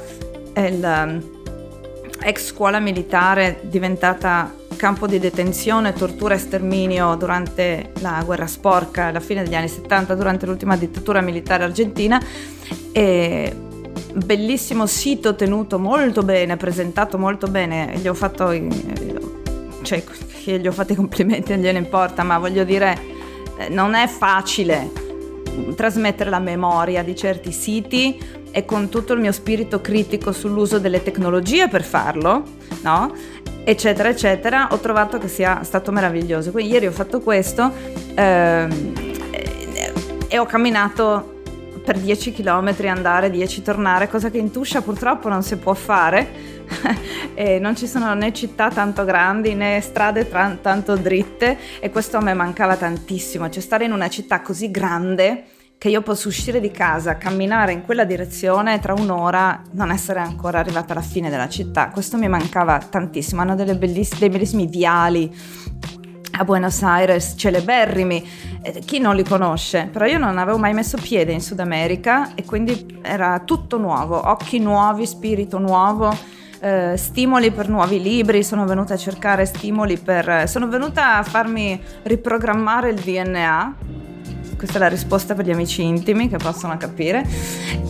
[0.53, 1.39] è il um,
[2.23, 9.21] ex scuola militare diventata campo di detenzione, tortura e sterminio durante la guerra sporca alla
[9.21, 12.19] fine degli anni 70, durante l'ultima dittatura militare argentina.
[12.91, 13.55] E
[14.15, 17.93] bellissimo sito tenuto molto bene, presentato molto bene.
[18.01, 18.51] Gli ho fatto,
[19.83, 20.03] cioè,
[20.45, 22.99] gli ho fatto i complimenti, non gliene importa, ma voglio dire,
[23.59, 24.91] eh, non è facile
[25.77, 28.19] trasmettere la memoria di certi siti
[28.51, 32.45] e con tutto il mio spirito critico sull'uso delle tecnologie per farlo,
[32.81, 33.13] no?
[33.65, 36.51] Eccetera, eccetera, ho trovato che sia stato meraviglioso.
[36.51, 37.73] Quindi ieri ho fatto questo
[38.15, 38.93] ehm,
[40.29, 41.39] e- ho camminato
[41.85, 46.59] per 10 km andare, 10 tornare, cosa che in Tuscia purtroppo non si può fare.
[47.61, 52.21] non ci sono né città tanto grandi né strade tra- tanto dritte e questo a
[52.21, 55.45] me mancava tantissimo, cioè stare in una città così grande
[55.81, 60.21] che io posso uscire di casa, camminare in quella direzione e tra un'ora non essere
[60.21, 61.89] ancora arrivata alla fine della città.
[61.89, 63.41] Questo mi mancava tantissimo.
[63.41, 65.35] Hanno belliss- dei bellissimi viali
[66.33, 68.23] a Buenos Aires, celeberrimi.
[68.61, 69.89] Eh, Chi non li conosce?
[69.91, 74.29] Però io non avevo mai messo piede in Sud America e quindi era tutto nuovo,
[74.29, 76.15] occhi nuovi, spirito nuovo.
[76.61, 80.47] eh, stimoli per nuovi libri, sono venuta a cercare stimoli per...
[80.47, 83.77] sono venuta a farmi riprogrammare il DNA,
[84.61, 87.27] questa è la risposta per gli amici intimi che possono capire.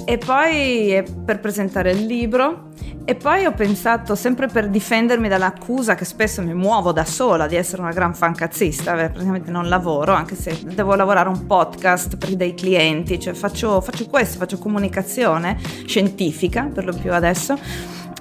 [0.04, 2.68] E poi per presentare il libro.
[3.04, 7.56] E poi ho pensato, sempre per difendermi dall'accusa che spesso mi muovo da sola di
[7.56, 12.36] essere una gran fancazzista, beh, praticamente non lavoro, anche se devo lavorare un podcast per
[12.36, 17.58] dei clienti, cioè faccio, faccio questo, faccio comunicazione scientifica per lo più adesso.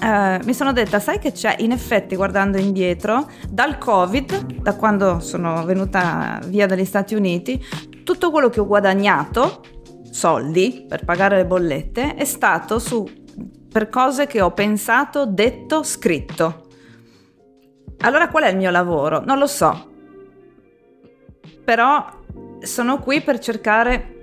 [0.02, 1.58] Eh, mi sono detta, sai che c'è?
[1.60, 7.62] In effetti, guardando indietro, dal Covid, da quando sono venuta via dagli Stati Uniti,
[8.10, 9.62] tutto quello che ho guadagnato,
[10.10, 13.08] soldi per pagare le bollette, è stato su,
[13.72, 16.66] per cose che ho pensato, detto, scritto.
[18.00, 19.24] Allora qual è il mio lavoro?
[19.24, 19.92] Non lo so.
[21.64, 22.04] Però
[22.62, 24.19] sono qui per cercare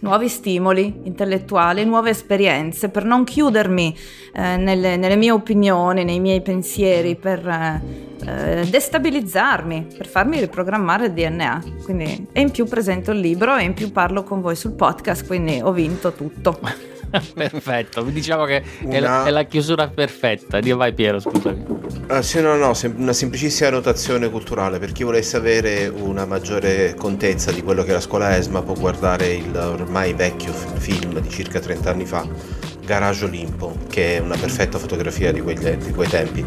[0.00, 3.96] nuovi stimoli intellettuali, nuove esperienze, per non chiudermi
[4.34, 11.12] eh, nelle, nelle, mie opinioni, nei miei pensieri, per eh, destabilizzarmi, per farmi riprogrammare il
[11.12, 11.62] DNA.
[11.84, 15.26] Quindi, e in più presento il libro e in più parlo con voi sul podcast,
[15.26, 16.58] quindi ho vinto tutto.
[17.34, 18.94] Perfetto, diciamo che una...
[18.94, 20.60] è, la, è, la, chiusura perfetta.
[20.60, 21.64] Dio vai Piero, scusami.
[22.08, 24.78] Ah, sì, no, no, una semplicissima notazione culturale.
[24.78, 29.34] Per chi volesse avere una maggiore contezza di quello che la scuola ESMA può guardare
[29.34, 32.26] il ormai vecchio film di circa 30 anni fa,
[32.84, 36.44] Garage Olimpo, che è una perfetta fotografia di, quegli, di quei tempi.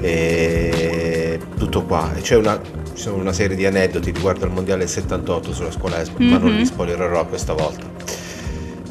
[0.00, 2.10] E tutto qua.
[2.20, 2.60] C'è una,
[2.94, 6.30] ci sono una serie di aneddoti riguardo al mondiale del 78 sulla scuola ESMA, mm-hmm.
[6.30, 6.64] ma non li mhm.
[6.64, 7.86] spoilerò questa volta.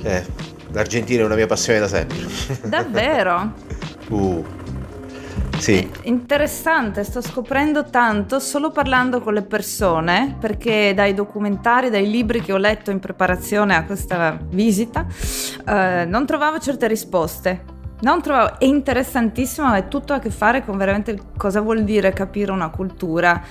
[0.03, 2.17] Eh, L'Argentina è una mia passione da sempre.
[2.65, 3.53] Davvero?
[4.09, 4.45] uh.
[5.59, 5.89] Sì.
[6.03, 12.51] Interessante, sto scoprendo tanto solo parlando con le persone, perché dai documentari, dai libri che
[12.51, 15.05] ho letto in preparazione a questa visita,
[15.65, 17.63] eh, non trovavo certe risposte.
[18.01, 22.51] Non trovavo, è interessantissimo, ha tutto a che fare con veramente cosa vuol dire capire
[22.51, 23.41] una cultura,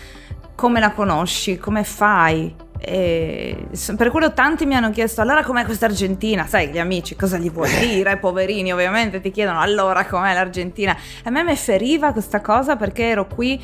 [0.55, 2.55] come la conosci, come fai,
[2.85, 6.47] e per quello tanti mi hanno chiesto allora com'è questa Argentina?
[6.47, 8.17] Sai, gli amici cosa gli vuoi dire?
[8.17, 10.97] Poverini ovviamente ti chiedono allora com'è l'Argentina.
[11.25, 13.63] A me mi feriva questa cosa perché ero qui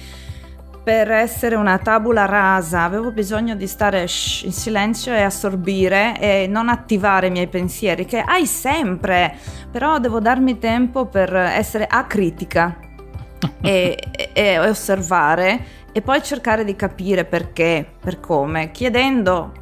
[0.88, 6.70] per essere una tabula rasa, avevo bisogno di stare in silenzio e assorbire e non
[6.70, 9.34] attivare i miei pensieri, che hai sempre,
[9.70, 12.78] però devo darmi tempo per essere acritica
[13.60, 19.52] e, e, e osservare e poi cercare di capire perché, per come, chiedendo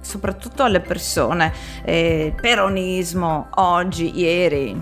[0.00, 1.52] soprattutto alle persone,
[1.84, 4.78] eh, peronismo, oggi, ieri.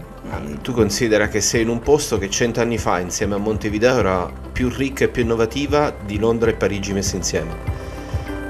[0.61, 4.69] Tu considera che sei in un posto che cent'anni fa insieme a Montevideo era più
[4.69, 7.81] ricca e più innovativa di Londra e Parigi messe insieme.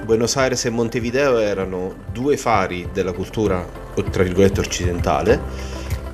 [0.04, 3.64] Buenos Aires e Montevideo erano due fari della cultura,
[4.10, 5.40] tra virgolette, occidentale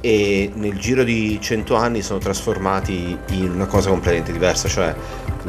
[0.01, 4.95] e nel giro di cento anni sono trasformati in una cosa completamente diversa, cioè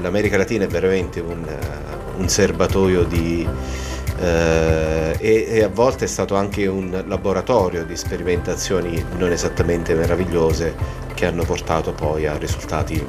[0.02, 3.48] l'America Latina è veramente un, uh, un serbatoio di...
[4.18, 10.76] Uh, e, e, a volte è stato anche un laboratorio di sperimentazioni non esattamente meravigliose
[11.14, 13.02] che hanno portato poi a risultati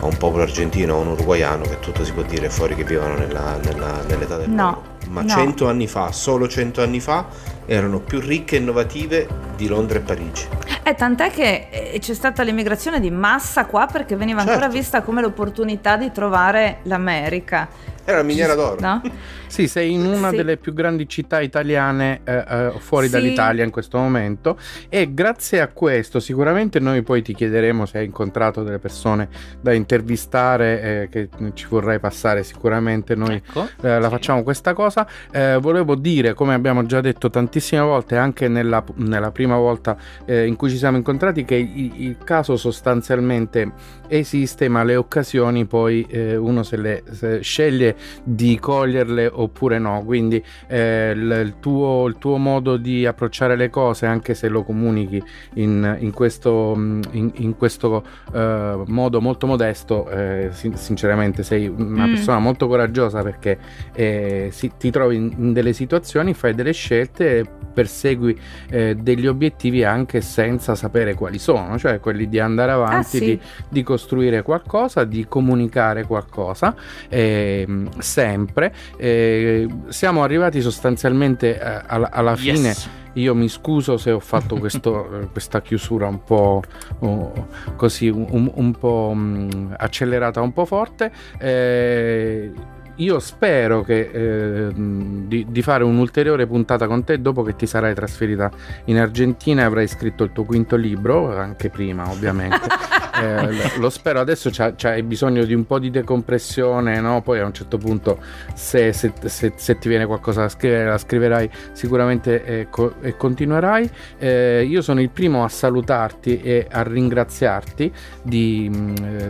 [0.00, 3.58] a un popolo argentino o un uruguaiano che tutto si può dire fuori che nella,
[4.06, 5.70] nell'età del no, ma cento no.
[5.70, 7.26] anni fa, solo cento anni fa
[7.66, 10.48] erano più ricche e innovative di Londra e Parigi.
[10.82, 14.52] Eh, tant'è che eh, c'è stata l'immigrazione di massa qua perché veniva certo.
[14.52, 17.68] ancora vista come l'opportunità di trovare l'America.
[18.04, 18.80] Era la miniera d'oro.
[18.80, 19.02] No?
[19.46, 20.36] Sì, sei in una sì.
[20.36, 23.12] delle più grandi città italiane eh, eh, fuori sì.
[23.12, 28.06] dall'Italia in questo momento e grazie a questo sicuramente noi poi ti chiederemo se hai
[28.06, 29.28] incontrato delle persone
[29.60, 33.68] da intervistare eh, che ci vorrai passare sicuramente noi ecco.
[33.80, 35.06] Eh, la facciamo questa cosa.
[35.30, 40.46] Eh, volevo dire, come abbiamo già detto tantissime volte anche nella, nella prima volta eh,
[40.46, 43.72] in cui ci siamo incontrati, che il, il, caso sostanzialmente
[44.18, 46.06] esiste ma le occasioni poi
[46.38, 50.02] uno se le se sceglie di coglierle oppure no.
[50.04, 54.62] Quindi eh, il, il, tuo, il, tuo, modo di approcciare le cose, anche se lo
[54.62, 55.22] comunichi
[55.54, 62.06] in, in questo, mm, in, in questo uh, modo molto modesto, eh, sinceramente sei una
[62.06, 62.14] mm.
[62.14, 63.58] persona molto coraggiosa perché
[63.94, 68.38] eh, si, ti trovi in, delle situazioni, fai delle scelte, persegui
[68.70, 73.24] eh, degli obiettivi anche senza sapere quali sono, cioè quelli di andare avanti, ah, sì.
[73.24, 74.03] di, di, costruire
[74.42, 76.74] qualcosa, di comunicare qualcosa,
[77.08, 78.72] ehm, sempre.
[78.96, 82.68] Eh, siamo arrivati sostanzialmente eh, alla, alla fine.
[82.68, 82.90] Yes.
[83.14, 86.62] Io mi scuso se ho fatto questo, eh, questa chiusura un po'
[87.00, 87.46] oh,
[87.76, 91.12] così, un, un po' um, accelerata, un po' forte.
[91.38, 92.52] Eh,
[92.96, 97.94] io spero che, eh, di, di, fare un'ulteriore puntata con te dopo che ti sarai
[97.94, 98.50] trasferita
[98.84, 102.68] in Argentina e avrai scritto il tuo quinto libro, anche prima ovviamente.
[103.20, 107.20] eh, lo spero, adesso c'hai bisogno di un po' di decompressione, no?
[107.22, 108.20] poi a un certo punto
[108.54, 113.16] se, se, se, se ti viene qualcosa da scrivere la scriverai sicuramente e, co- e
[113.16, 113.90] continuerai.
[114.18, 117.92] Eh, io sono il primo a salutarti e a ringraziarti
[118.22, 118.70] di,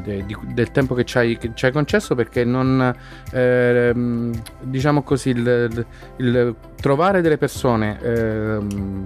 [0.02, 1.38] di, di, del tempo che ci hai,
[1.72, 2.94] concesso perché non
[3.32, 3.53] eh,
[4.60, 5.86] diciamo così, il,
[6.16, 8.58] il, trovare delle persone eh,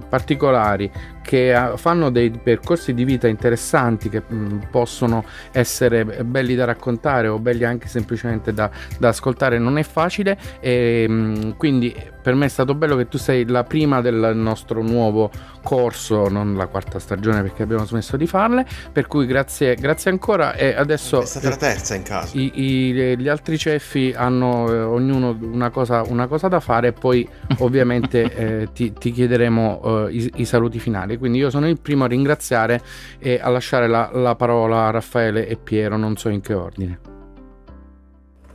[0.09, 5.23] particolari che fanno dei percorsi di vita interessanti che mh, mm, possono
[5.53, 11.05] essere belli da raccontare o belli anche semplicemente da, da ascoltare non è facile e
[11.07, 14.81] mh, mm, quindi per me è stato bello che tu sei la prima del nostro
[14.81, 15.31] nuovo
[15.63, 20.53] corso, non la quarta stagione perché abbiamo smesso di farle, per cui grazie, grazie ancora
[20.53, 21.21] e adesso...
[21.21, 22.37] È stata la terza in caso.
[22.37, 26.93] I, i, gli altri ceffi hanno eh, ognuno una cosa, una cosa, da fare e
[26.93, 27.27] poi
[27.57, 27.67] ovviamente
[28.35, 31.17] eh, ti, ti, chiederemo eh, i, i, saluti finali.
[31.17, 32.81] Quindi io sono il primo a ringraziare
[33.19, 36.99] e a lasciare la, la parola a Raffaele e Piero, non so in che ordine.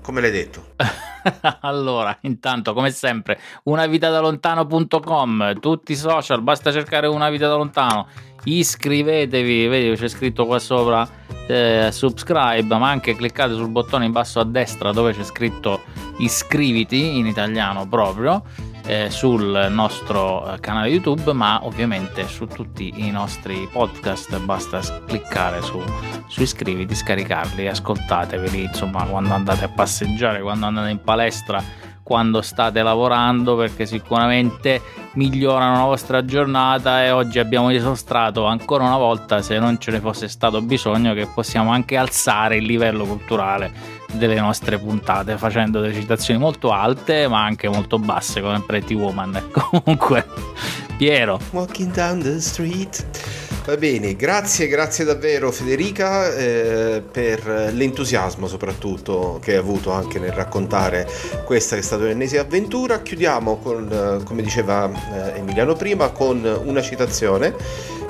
[0.03, 0.75] Come l'hai detto?
[1.63, 8.09] allora, intanto, come sempre, unavitadalontano.com, tutti i social, basta cercare una vita da lontano.
[8.45, 11.09] Iscrivetevi, vedi c'è scritto qua sopra
[11.47, 15.81] eh, subscribe, ma anche cliccate sul bottone in basso a destra dove c'è scritto
[16.19, 18.43] iscriviti in italiano proprio
[18.87, 24.39] eh, sul nostro eh, canale YouTube, ma ovviamente su tutti i nostri podcast.
[24.41, 25.83] Basta cliccare su,
[26.27, 32.83] su iscriviti, scaricarli, ascoltateveli insomma quando andate a passeggiare, quando andate in palestra quando state
[32.83, 34.81] lavorando perché sicuramente
[35.15, 40.01] migliorano la vostra giornata e oggi abbiamo dimostrato ancora una volta se non ce ne
[40.01, 45.95] fosse stato bisogno che possiamo anche alzare il livello culturale delle nostre puntate facendo delle
[45.95, 49.51] citazioni molto alte ma anche molto basse come Pretty Woman.
[49.51, 50.27] Comunque
[50.97, 51.41] Piero.
[51.51, 53.05] Walking down the street.
[53.65, 60.33] Va bene, grazie, grazie davvero Federica eh, per l'entusiasmo soprattutto che hai avuto anche nel
[60.33, 61.09] raccontare
[61.47, 63.01] questa che è stata l'ennesima avventura.
[63.01, 67.55] Chiudiamo con, come diceva eh, Emiliano prima, con una citazione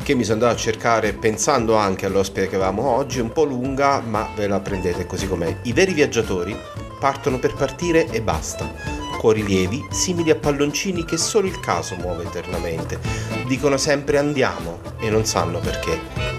[0.05, 4.01] che mi sono andato a cercare pensando anche all'ospite che avevamo oggi, un po' lunga,
[4.01, 5.57] ma ve la prendete così com'è.
[5.63, 6.55] I veri viaggiatori
[7.01, 12.25] partono per partire e basta cuori lievi, simili a palloncini che solo il caso muove
[12.25, 13.01] eternamente.
[13.47, 15.99] Dicono sempre andiamo e non sanno perché.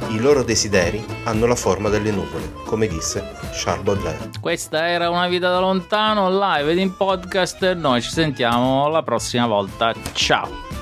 [0.09, 4.29] I loro desideri hanno la forma delle nuvole, come disse Charles Baudelaire.
[4.39, 7.71] Questa era una vita da lontano, live ed in podcast.
[7.71, 9.91] Noi ci sentiamo la prossima volta.
[10.13, 10.74] Ciao!